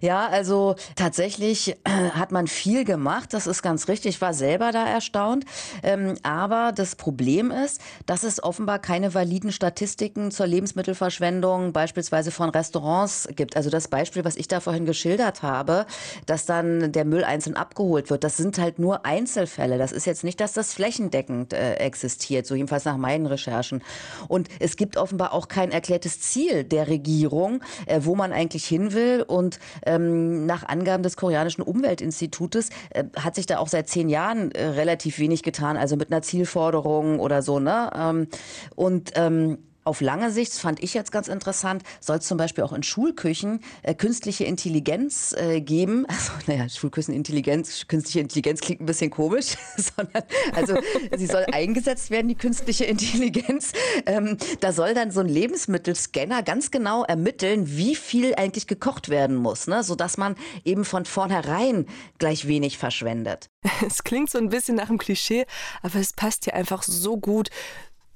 Ja, 0.00 0.26
also 0.26 0.76
tatsächlich 0.96 1.76
äh, 1.84 2.10
hat 2.10 2.32
man 2.32 2.46
viel 2.46 2.84
gemacht. 2.84 3.32
Das 3.32 3.46
ist 3.46 3.53
ganz 3.62 3.88
richtig. 3.88 4.16
Ich 4.16 4.20
war 4.20 4.34
selber 4.34 4.72
da 4.72 4.86
erstaunt. 4.86 5.44
Ähm, 5.82 6.14
aber 6.22 6.72
das 6.74 6.96
Problem 6.96 7.50
ist, 7.50 7.80
dass 8.06 8.22
es 8.22 8.42
offenbar 8.42 8.78
keine 8.78 9.14
validen 9.14 9.52
Statistiken 9.52 10.30
zur 10.30 10.46
Lebensmittelverschwendung 10.46 11.72
beispielsweise 11.72 12.30
von 12.30 12.50
Restaurants 12.50 13.28
gibt. 13.34 13.56
Also 13.56 13.70
das 13.70 13.88
Beispiel, 13.88 14.24
was 14.24 14.36
ich 14.36 14.48
da 14.48 14.60
vorhin 14.60 14.86
geschildert 14.86 15.42
habe, 15.42 15.86
dass 16.26 16.46
dann 16.46 16.92
der 16.92 17.04
Müll 17.04 17.24
einzeln 17.24 17.56
abgeholt 17.56 18.10
wird. 18.10 18.24
Das 18.24 18.36
sind 18.36 18.58
halt 18.58 18.78
nur 18.78 19.04
Einzelfälle. 19.06 19.78
Das 19.78 19.92
ist 19.92 20.06
jetzt 20.06 20.24
nicht, 20.24 20.40
dass 20.40 20.52
das 20.52 20.74
flächendeckend 20.74 21.52
äh, 21.52 21.74
existiert, 21.74 22.46
so 22.46 22.54
jedenfalls 22.54 22.84
nach 22.84 22.96
meinen 22.96 23.26
Recherchen. 23.26 23.82
Und 24.28 24.48
es 24.60 24.76
gibt 24.76 24.96
offenbar 24.96 25.32
auch 25.32 25.48
kein 25.48 25.70
erklärtes 25.70 26.20
Ziel 26.20 26.64
der 26.64 26.88
Regierung, 26.88 27.62
äh, 27.86 28.00
wo 28.02 28.14
man 28.14 28.32
eigentlich 28.32 28.66
hin 28.66 28.92
will. 28.92 29.24
Und 29.26 29.58
ähm, 29.86 30.46
nach 30.46 30.66
Angaben 30.68 31.02
des 31.02 31.16
koreanischen 31.16 31.62
Umweltinstitutes 31.62 32.70
äh, 32.90 33.04
hat 33.18 33.34
sich 33.34 33.43
da 33.46 33.58
auch 33.58 33.68
seit 33.68 33.88
zehn 33.88 34.08
Jahren 34.08 34.52
äh, 34.52 34.66
relativ 34.66 35.18
wenig 35.18 35.42
getan, 35.42 35.76
also 35.76 35.96
mit 35.96 36.10
einer 36.10 36.22
Zielforderung 36.22 37.20
oder 37.20 37.42
so. 37.42 37.58
Ne? 37.58 37.90
Ähm, 37.96 38.28
und 38.74 39.12
ähm, 39.14 39.58
Auf 39.84 40.00
lange 40.00 40.30
Sicht, 40.30 40.54
fand 40.54 40.82
ich 40.82 40.94
jetzt 40.94 41.12
ganz 41.12 41.28
interessant, 41.28 41.82
soll 42.00 42.16
es 42.16 42.26
zum 42.26 42.38
Beispiel 42.38 42.64
auch 42.64 42.72
in 42.72 42.82
Schulküchen 42.82 43.60
äh, 43.82 43.94
künstliche 43.94 44.44
Intelligenz 44.44 45.34
äh, 45.36 45.60
geben. 45.60 46.06
Also, 46.14 46.32
naja, 46.46 46.68
Schulküchenintelligenz, 46.68 47.88
künstliche 47.88 48.20
Intelligenz 48.20 48.60
klingt 48.60 48.80
ein 48.80 48.86
bisschen 48.86 49.10
komisch, 49.10 49.56
sondern 49.76 50.22
also 50.54 50.78
sie 51.16 51.26
soll 51.26 51.44
eingesetzt 51.52 52.10
werden, 52.10 52.28
die 52.28 52.36
künstliche 52.36 52.84
Intelligenz. 52.84 53.72
Ähm, 54.06 54.38
da 54.60 54.72
soll 54.72 54.94
dann 54.94 55.10
so 55.10 55.20
ein 55.20 55.28
Lebensmittelscanner 55.28 56.44
ganz 56.44 56.70
genau 56.70 57.04
ermitteln, 57.04 57.76
wie 57.76 57.96
viel 57.96 58.34
eigentlich 58.36 58.68
gekocht 58.68 59.08
werden 59.08 59.36
muss, 59.36 59.66
ne? 59.66 59.82
sodass 59.82 60.16
man 60.16 60.36
eben 60.64 60.84
von 60.84 61.04
vornherein 61.04 61.86
gleich 62.18 62.46
wenig 62.46 62.78
verschwendet. 62.78 63.50
Es 63.86 64.04
klingt 64.04 64.30
so 64.30 64.38
ein 64.38 64.50
bisschen 64.50 64.76
nach 64.76 64.88
einem 64.88 64.98
Klischee, 64.98 65.46
aber 65.82 65.98
es 65.98 66.12
passt 66.12 66.44
hier 66.44 66.54
einfach 66.54 66.82
so 66.82 67.16
gut. 67.16 67.50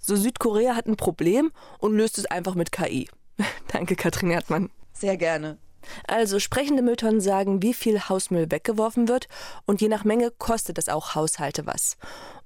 So 0.08 0.16
Südkorea 0.16 0.74
hat 0.74 0.86
ein 0.86 0.96
Problem 0.96 1.52
und 1.80 1.94
löst 1.94 2.16
es 2.16 2.24
einfach 2.24 2.54
mit 2.54 2.72
KI. 2.72 3.10
Danke, 3.68 3.94
Katrin 3.94 4.30
Erdmann. 4.30 4.70
Sehr 4.94 5.18
gerne. 5.18 5.58
Also 6.06 6.38
sprechende 6.38 6.82
Mülltonnen 6.82 7.20
sagen, 7.20 7.60
wie 7.60 7.74
viel 7.74 8.00
Hausmüll 8.00 8.50
weggeworfen 8.50 9.06
wird 9.06 9.28
und 9.66 9.82
je 9.82 9.88
nach 9.88 10.04
Menge 10.04 10.30
kostet 10.30 10.78
das 10.78 10.88
auch 10.88 11.14
Haushalte 11.14 11.66
was. 11.66 11.98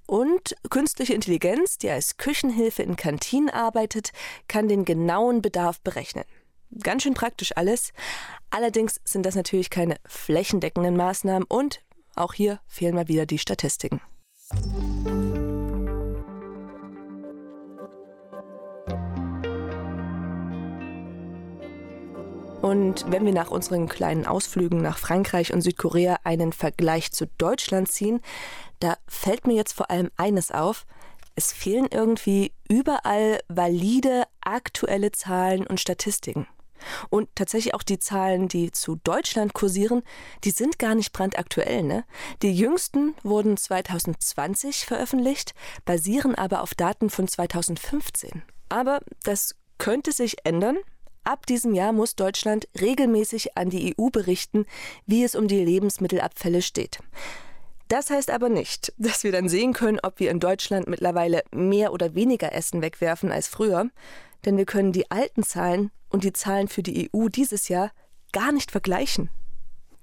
Und 0.06 0.56
künstliche 0.70 1.14
Intelligenz, 1.14 1.78
die 1.78 1.88
als 1.88 2.16
Küchenhilfe 2.16 2.82
in 2.82 2.96
Kantinen 2.96 3.48
arbeitet, 3.48 4.10
kann 4.48 4.66
den 4.66 4.84
genauen 4.84 5.40
Bedarf 5.40 5.80
berechnen. 5.82 6.24
Ganz 6.82 7.04
schön 7.04 7.14
praktisch 7.14 7.56
alles. 7.56 7.92
Allerdings 8.50 9.00
sind 9.04 9.24
das 9.24 9.36
natürlich 9.36 9.70
keine 9.70 9.98
flächendeckenden 10.04 10.96
Maßnahmen 10.96 11.44
und 11.48 11.80
auch 12.16 12.34
hier 12.34 12.58
fehlen 12.66 12.96
mal 12.96 13.06
wieder 13.06 13.24
die 13.24 13.38
Statistiken. 13.38 14.00
Und 22.72 23.04
wenn 23.12 23.26
wir 23.26 23.34
nach 23.34 23.50
unseren 23.50 23.86
kleinen 23.86 24.24
Ausflügen 24.24 24.80
nach 24.80 24.96
Frankreich 24.96 25.52
und 25.52 25.60
Südkorea 25.60 26.20
einen 26.24 26.54
Vergleich 26.54 27.12
zu 27.12 27.26
Deutschland 27.36 27.92
ziehen, 27.92 28.22
da 28.80 28.96
fällt 29.06 29.46
mir 29.46 29.52
jetzt 29.52 29.74
vor 29.74 29.90
allem 29.90 30.10
eines 30.16 30.50
auf. 30.50 30.86
Es 31.34 31.52
fehlen 31.52 31.86
irgendwie 31.90 32.54
überall 32.70 33.40
valide, 33.48 34.22
aktuelle 34.40 35.12
Zahlen 35.12 35.66
und 35.66 35.80
Statistiken. 35.80 36.46
Und 37.10 37.28
tatsächlich 37.34 37.74
auch 37.74 37.82
die 37.82 37.98
Zahlen, 37.98 38.48
die 38.48 38.72
zu 38.72 38.96
Deutschland 39.04 39.52
kursieren, 39.52 40.02
die 40.42 40.50
sind 40.50 40.78
gar 40.78 40.94
nicht 40.94 41.12
brandaktuell. 41.12 41.82
Ne? 41.82 42.06
Die 42.40 42.54
jüngsten 42.54 43.14
wurden 43.22 43.58
2020 43.58 44.86
veröffentlicht, 44.86 45.52
basieren 45.84 46.36
aber 46.36 46.62
auf 46.62 46.72
Daten 46.72 47.10
von 47.10 47.28
2015. 47.28 48.42
Aber 48.70 49.00
das 49.24 49.56
könnte 49.76 50.12
sich 50.12 50.46
ändern. 50.46 50.78
Ab 51.24 51.46
diesem 51.46 51.72
Jahr 51.72 51.92
muss 51.92 52.16
Deutschland 52.16 52.68
regelmäßig 52.80 53.56
an 53.56 53.70
die 53.70 53.94
EU 53.96 54.10
berichten, 54.10 54.66
wie 55.06 55.22
es 55.22 55.36
um 55.36 55.46
die 55.46 55.64
Lebensmittelabfälle 55.64 56.62
steht. 56.62 56.98
Das 57.88 58.10
heißt 58.10 58.30
aber 58.30 58.48
nicht, 58.48 58.92
dass 58.96 59.22
wir 59.22 59.32
dann 59.32 59.48
sehen 59.48 59.72
können, 59.72 60.00
ob 60.02 60.18
wir 60.18 60.30
in 60.30 60.40
Deutschland 60.40 60.88
mittlerweile 60.88 61.42
mehr 61.52 61.92
oder 61.92 62.14
weniger 62.14 62.52
Essen 62.52 62.82
wegwerfen 62.82 63.30
als 63.30 63.46
früher, 63.46 63.90
denn 64.44 64.56
wir 64.56 64.64
können 64.64 64.92
die 64.92 65.10
alten 65.10 65.44
Zahlen 65.44 65.90
und 66.08 66.24
die 66.24 66.32
Zahlen 66.32 66.68
für 66.68 66.82
die 66.82 67.10
EU 67.14 67.28
dieses 67.28 67.68
Jahr 67.68 67.92
gar 68.32 68.50
nicht 68.50 68.70
vergleichen, 68.70 69.30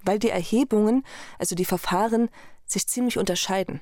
weil 0.02 0.18
die 0.18 0.30
Erhebungen, 0.30 1.04
also 1.38 1.54
die 1.54 1.64
Verfahren, 1.64 2.30
sich 2.64 2.86
ziemlich 2.86 3.18
unterscheiden. 3.18 3.80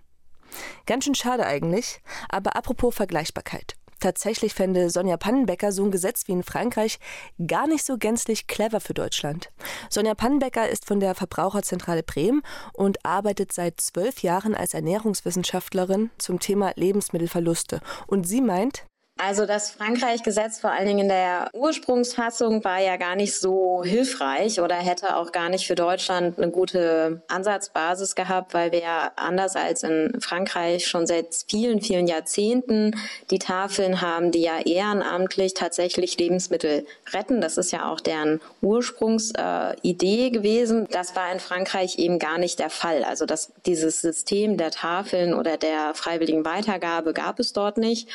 Ganz 0.87 1.05
schön 1.05 1.15
schade 1.15 1.47
eigentlich, 1.47 2.01
aber 2.29 2.57
apropos 2.57 2.95
Vergleichbarkeit. 2.95 3.78
Tatsächlich 4.01 4.55
fände 4.55 4.91
Sonja 4.91 5.17
Pannenbecker 5.17 5.73
so 5.73 5.85
ein 5.85 5.91
Gesetz 5.91 6.29
wie 6.29 6.33
in 6.33 6.43
Frankreich 6.43 6.99
gar 7.47 7.67
nicht 7.67 7.85
so 7.85 7.99
gänzlich 7.99 8.47
clever 8.47 8.81
für 8.81 8.95
Deutschland. 8.95 9.51
Sonja 9.91 10.15
Pannenbecker 10.15 10.69
ist 10.69 10.87
von 10.87 11.01
der 11.01 11.15
Verbraucherzentrale 11.15 12.03
Bremen 12.03 12.43
und 12.73 13.05
arbeitet 13.05 13.53
seit 13.53 13.81
zwölf 13.81 14.23
Jahren 14.23 14.55
als 14.55 14.75
Ernährungswissenschaftlerin 14.75 16.11
zum 16.19 16.39
Thema 16.41 16.73
Lebensmittelverluste. 16.77 17.81
Und 18.07 18.27
sie 18.27 18.41
meint, 18.41 18.88
also 19.19 19.47
das 19.47 19.71
Frankreich-Gesetz 19.71 20.61
vor 20.61 20.71
allen 20.71 20.87
Dingen 20.87 21.01
in 21.01 21.09
der 21.09 21.51
Ursprungsfassung 21.53 22.63
war 22.63 22.79
ja 22.79 22.97
gar 22.97 23.17
nicht 23.17 23.35
so 23.37 23.83
hilfreich 23.85 24.61
oder 24.61 24.77
hätte 24.77 25.17
auch 25.17 25.33
gar 25.33 25.49
nicht 25.49 25.67
für 25.67 25.75
Deutschland 25.75 26.39
eine 26.39 26.53
gute 26.53 27.21
Ansatzbasis 27.29 28.15
gehabt, 28.15 28.55
weil 28.55 28.71
wir 28.71 28.81
ja 28.81 29.13
anders 29.17 29.57
als 29.57 29.83
in 29.83 30.21
Frankreich 30.21 30.87
schon 30.87 31.07
seit 31.07 31.27
vielen, 31.49 31.81
vielen 31.81 32.07
Jahrzehnten 32.07 32.93
die 33.31 33.41
Tafeln 33.41 34.01
haben, 34.01 34.31
die 34.31 34.43
ja 34.43 34.61
ehrenamtlich 34.65 35.55
tatsächlich 35.55 36.17
Lebensmittel 36.17 36.87
retten. 37.13 37.41
Das 37.41 37.59
ist 37.59 37.73
ja 37.73 37.91
auch 37.91 38.01
deren 38.01 38.41
Ursprungsidee 38.63 40.27
äh, 40.27 40.31
gewesen. 40.31 40.87
Das 40.93 41.17
war 41.17 41.33
in 41.33 41.41
Frankreich 41.41 41.99
eben 41.99 42.21
gar 42.21 42.39
nicht 42.39 42.61
der 42.61 42.71
Fall. 42.71 43.03
Also 43.03 43.27
das, 43.27 43.53
dieses 43.67 44.01
System 44.01 44.57
der 44.57 44.71
Tafeln 44.71 45.35
oder 45.35 45.57
der 45.57 45.95
freiwilligen 45.95 46.45
Weitergabe 46.45 47.13
gab 47.13 47.41
es 47.41 47.53
dort 47.53 47.79
nicht. 47.79 48.09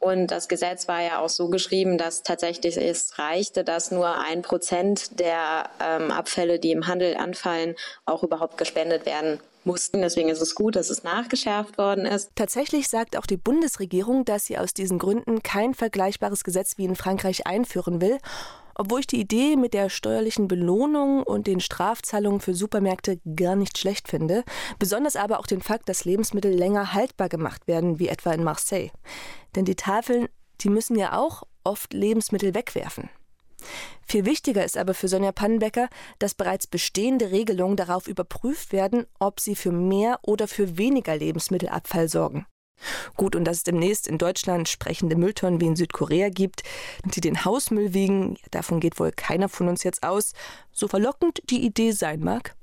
Und 0.00 0.28
das 0.28 0.48
Gesetz 0.48 0.86
war 0.86 1.02
ja 1.02 1.18
auch 1.18 1.28
so 1.28 1.48
geschrieben, 1.48 1.98
dass 1.98 2.22
tatsächlich 2.22 2.76
es 2.76 3.18
reichte, 3.18 3.64
dass 3.64 3.90
nur 3.90 4.18
ein 4.18 4.42
Prozent 4.42 5.18
der 5.18 5.70
ähm, 5.84 6.12
Abfälle, 6.12 6.60
die 6.60 6.70
im 6.70 6.86
Handel 6.86 7.16
anfallen, 7.16 7.74
auch 8.04 8.22
überhaupt 8.22 8.58
gespendet 8.58 9.06
werden 9.06 9.40
mussten. 9.64 10.00
Deswegen 10.00 10.28
ist 10.28 10.40
es 10.40 10.54
gut, 10.54 10.76
dass 10.76 10.88
es 10.88 11.02
nachgeschärft 11.02 11.78
worden 11.78 12.06
ist. 12.06 12.30
Tatsächlich 12.36 12.88
sagt 12.88 13.16
auch 13.16 13.26
die 13.26 13.36
Bundesregierung, 13.36 14.24
dass 14.24 14.46
sie 14.46 14.56
aus 14.56 14.72
diesen 14.72 14.98
Gründen 14.98 15.42
kein 15.42 15.74
vergleichbares 15.74 16.44
Gesetz 16.44 16.78
wie 16.78 16.84
in 16.84 16.96
Frankreich 16.96 17.46
einführen 17.46 18.00
will 18.00 18.18
obwohl 18.78 19.00
ich 19.00 19.06
die 19.06 19.20
Idee 19.20 19.56
mit 19.56 19.74
der 19.74 19.90
steuerlichen 19.90 20.48
Belohnung 20.48 21.22
und 21.24 21.46
den 21.46 21.60
Strafzahlungen 21.60 22.40
für 22.40 22.54
Supermärkte 22.54 23.20
gar 23.36 23.56
nicht 23.56 23.76
schlecht 23.76 24.08
finde, 24.08 24.44
besonders 24.78 25.16
aber 25.16 25.40
auch 25.40 25.46
den 25.46 25.60
Fakt, 25.60 25.88
dass 25.88 26.04
Lebensmittel 26.04 26.52
länger 26.52 26.94
haltbar 26.94 27.28
gemacht 27.28 27.66
werden, 27.66 27.98
wie 27.98 28.08
etwa 28.08 28.32
in 28.32 28.44
Marseille. 28.44 28.90
Denn 29.56 29.64
die 29.64 29.76
Tafeln, 29.76 30.28
die 30.60 30.70
müssen 30.70 30.96
ja 30.96 31.18
auch 31.18 31.42
oft 31.64 31.92
Lebensmittel 31.92 32.54
wegwerfen. 32.54 33.10
Viel 34.06 34.24
wichtiger 34.24 34.64
ist 34.64 34.78
aber 34.78 34.94
für 34.94 35.08
Sonja 35.08 35.32
Pannenbecker, 35.32 35.88
dass 36.20 36.34
bereits 36.34 36.66
bestehende 36.66 37.30
Regelungen 37.32 37.76
darauf 37.76 38.06
überprüft 38.06 38.72
werden, 38.72 39.06
ob 39.18 39.40
sie 39.40 39.56
für 39.56 39.72
mehr 39.72 40.20
oder 40.22 40.48
für 40.48 40.78
weniger 40.78 41.16
Lebensmittelabfall 41.16 42.08
sorgen. 42.08 42.46
Gut, 43.16 43.34
und 43.34 43.44
dass 43.44 43.58
es 43.58 43.62
demnächst 43.64 44.06
in 44.06 44.18
Deutschland 44.18 44.68
sprechende 44.68 45.16
Mülltonnen 45.16 45.60
wie 45.60 45.66
in 45.66 45.76
Südkorea 45.76 46.28
gibt, 46.28 46.62
die 47.04 47.20
den 47.20 47.44
Hausmüll 47.44 47.94
wiegen, 47.94 48.36
davon 48.50 48.80
geht 48.80 48.98
wohl 48.98 49.12
keiner 49.12 49.48
von 49.48 49.68
uns 49.68 49.82
jetzt 49.82 50.02
aus, 50.02 50.32
so 50.72 50.88
verlockend 50.88 51.42
die 51.50 51.64
Idee 51.64 51.92
sein 51.92 52.20
mag. 52.20 52.54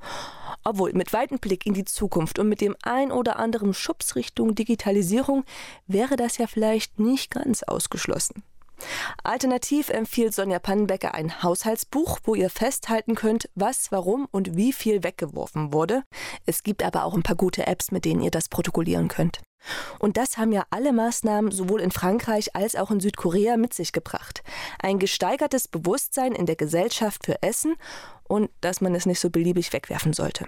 Obwohl, 0.63 0.93
mit 0.93 1.13
weitem 1.13 1.39
Blick 1.39 1.65
in 1.65 1.73
die 1.73 1.85
Zukunft 1.85 2.39
und 2.39 2.49
mit 2.49 2.61
dem 2.61 2.75
ein 2.81 3.11
oder 3.11 3.37
anderen 3.37 3.73
Schubs 3.73 4.15
Richtung 4.15 4.55
Digitalisierung 4.55 5.43
wäre 5.87 6.15
das 6.15 6.37
ja 6.37 6.47
vielleicht 6.47 6.99
nicht 6.99 7.31
ganz 7.31 7.63
ausgeschlossen. 7.63 8.43
Alternativ 9.23 9.89
empfiehlt 9.89 10.33
Sonja 10.33 10.59
Pannenbecker 10.59 11.13
ein 11.13 11.41
Haushaltsbuch, 11.43 12.19
wo 12.23 12.35
ihr 12.35 12.49
festhalten 12.49 13.15
könnt, 13.15 13.49
was, 13.55 13.91
warum 13.91 14.27
und 14.31 14.55
wie 14.55 14.73
viel 14.73 15.03
weggeworfen 15.03 15.73
wurde. 15.73 16.03
Es 16.45 16.63
gibt 16.63 16.83
aber 16.83 17.05
auch 17.05 17.13
ein 17.13 17.23
paar 17.23 17.35
gute 17.35 17.67
Apps, 17.67 17.91
mit 17.91 18.05
denen 18.05 18.21
ihr 18.21 18.31
das 18.31 18.49
protokollieren 18.49 19.07
könnt. 19.07 19.41
Und 19.99 20.17
das 20.17 20.37
haben 20.37 20.51
ja 20.51 20.65
alle 20.69 20.93
Maßnahmen 20.93 21.51
sowohl 21.51 21.81
in 21.81 21.91
Frankreich 21.91 22.55
als 22.55 22.75
auch 22.75 22.91
in 22.91 22.99
Südkorea 22.99 23.57
mit 23.57 23.73
sich 23.73 23.91
gebracht. 23.91 24.43
Ein 24.81 24.99
gesteigertes 24.99 25.67
Bewusstsein 25.67 26.33
in 26.33 26.45
der 26.45 26.55
Gesellschaft 26.55 27.25
für 27.25 27.41
Essen 27.41 27.75
und 28.27 28.49
dass 28.61 28.81
man 28.81 28.95
es 28.95 29.05
nicht 29.05 29.19
so 29.19 29.29
beliebig 29.29 29.73
wegwerfen 29.73 30.13
sollte. 30.13 30.47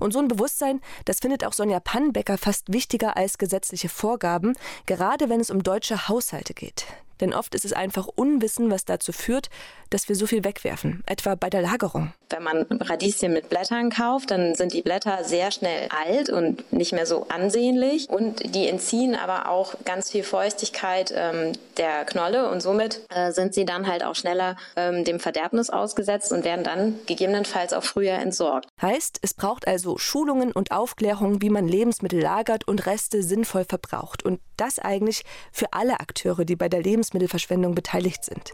Und 0.00 0.12
so 0.12 0.18
ein 0.18 0.28
Bewusstsein, 0.28 0.80
das 1.04 1.20
findet 1.20 1.44
auch 1.44 1.52
Sonja 1.52 1.80
Pannenbecker 1.80 2.38
fast 2.38 2.72
wichtiger 2.72 3.16
als 3.16 3.38
gesetzliche 3.38 3.88
Vorgaben, 3.88 4.54
gerade 4.86 5.28
wenn 5.28 5.40
es 5.40 5.50
um 5.50 5.62
deutsche 5.62 6.08
Haushalte 6.08 6.54
geht. 6.54 6.86
Denn 7.20 7.34
oft 7.34 7.54
ist 7.54 7.64
es 7.64 7.72
einfach 7.72 8.06
Unwissen, 8.06 8.70
was 8.70 8.84
dazu 8.84 9.12
führt, 9.12 9.48
dass 9.90 10.08
wir 10.08 10.16
so 10.16 10.26
viel 10.26 10.44
wegwerfen, 10.44 11.02
etwa 11.06 11.34
bei 11.34 11.50
der 11.50 11.62
Lagerung. 11.62 12.12
Wenn 12.30 12.42
man 12.42 12.66
Radieschen 12.70 13.32
mit 13.32 13.48
Blättern 13.48 13.90
kauft, 13.90 14.30
dann 14.30 14.54
sind 14.54 14.74
die 14.74 14.82
Blätter 14.82 15.24
sehr 15.24 15.50
schnell 15.50 15.88
alt 15.88 16.28
und 16.28 16.72
nicht 16.72 16.92
mehr 16.92 17.06
so 17.06 17.26
ansehnlich. 17.28 18.08
Und 18.10 18.54
die 18.54 18.68
entziehen 18.68 19.14
aber 19.14 19.48
auch 19.48 19.74
ganz 19.84 20.10
viel 20.10 20.22
Feuchtigkeit 20.22 21.12
ähm, 21.16 21.52
der 21.78 22.04
Knolle 22.04 22.50
und 22.50 22.60
somit 22.60 23.00
äh, 23.08 23.32
sind 23.32 23.54
sie 23.54 23.64
dann 23.64 23.86
halt 23.86 24.04
auch 24.04 24.14
schneller 24.14 24.56
ähm, 24.76 25.04
dem 25.04 25.20
Verderbnis 25.20 25.70
ausgesetzt 25.70 26.32
und 26.32 26.44
werden 26.44 26.64
dann 26.64 26.98
gegebenenfalls 27.06 27.72
auch 27.72 27.84
früher 27.84 28.14
entsorgt. 28.14 28.68
Heißt, 28.82 29.20
es 29.22 29.32
braucht 29.32 29.66
also 29.66 29.96
Schulungen 29.96 30.52
und 30.52 30.70
Aufklärung, 30.70 31.40
wie 31.40 31.50
man 31.50 31.66
Lebensmittel 31.66 32.20
lagert 32.20 32.68
und 32.68 32.86
Reste 32.86 33.22
sinnvoll 33.22 33.64
verbraucht. 33.64 34.22
Und 34.22 34.40
das 34.56 34.78
eigentlich 34.78 35.22
für 35.52 35.72
alle 35.72 36.00
Akteure, 36.00 36.44
die 36.44 36.56
bei 36.56 36.68
der 36.68 36.82
Lebensmittelverschwendung 37.08 37.74
beteiligt 37.74 38.24
sind. 38.24 38.52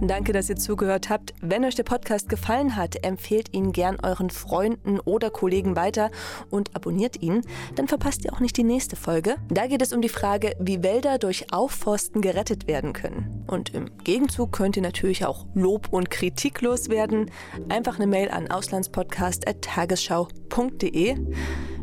Danke, 0.00 0.32
dass 0.32 0.50
ihr 0.50 0.56
zugehört 0.56 1.08
habt. 1.08 1.32
Wenn 1.40 1.64
euch 1.64 1.76
der 1.76 1.84
Podcast 1.84 2.28
gefallen 2.28 2.76
hat, 2.76 3.06
empfehlt 3.06 3.54
ihn 3.54 3.72
gern 3.72 3.96
euren 4.02 4.28
Freunden 4.28 5.00
oder 5.00 5.30
Kollegen 5.30 5.76
weiter 5.76 6.10
und 6.50 6.76
abonniert 6.76 7.22
ihn. 7.22 7.40
Dann 7.76 7.88
verpasst 7.88 8.22
ihr 8.24 8.34
auch 8.34 8.40
nicht 8.40 8.56
die 8.56 8.64
nächste 8.64 8.96
Folge. 8.96 9.36
Da 9.48 9.66
geht 9.66 9.80
es 9.80 9.94
um 9.94 10.02
die 10.02 10.10
Frage, 10.10 10.56
wie 10.58 10.82
Wälder 10.82 11.16
durch 11.18 11.52
Aufforsten 11.52 12.20
gerettet 12.20 12.66
werden 12.66 12.92
können. 12.92 13.44
Und 13.46 13.72
im 13.72 13.96
Gegenzug 13.98 14.50
könnt 14.52 14.76
ihr 14.76 14.82
natürlich 14.82 15.24
auch 15.24 15.46
Lob 15.54 15.88
und 15.90 16.10
Kritik 16.10 16.60
loswerden. 16.60 17.30
Einfach 17.70 17.96
eine 17.96 18.08
Mail 18.08 18.30
an 18.30 18.50
auslandspodcast.tagesschau.de. 18.50 21.16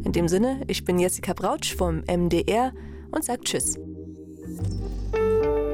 In 0.04 0.12
dem 0.12 0.28
Sinne, 0.28 0.62
ich 0.68 0.86
bin 0.86 1.00
Jessica 1.00 1.34
Brautsch 1.34 1.76
vom 1.76 2.04
MDR 2.08 2.72
und 3.12 3.24
sage 3.24 3.42
Tschüss. 3.42 3.80
thank 5.42 5.56
you 5.58 5.71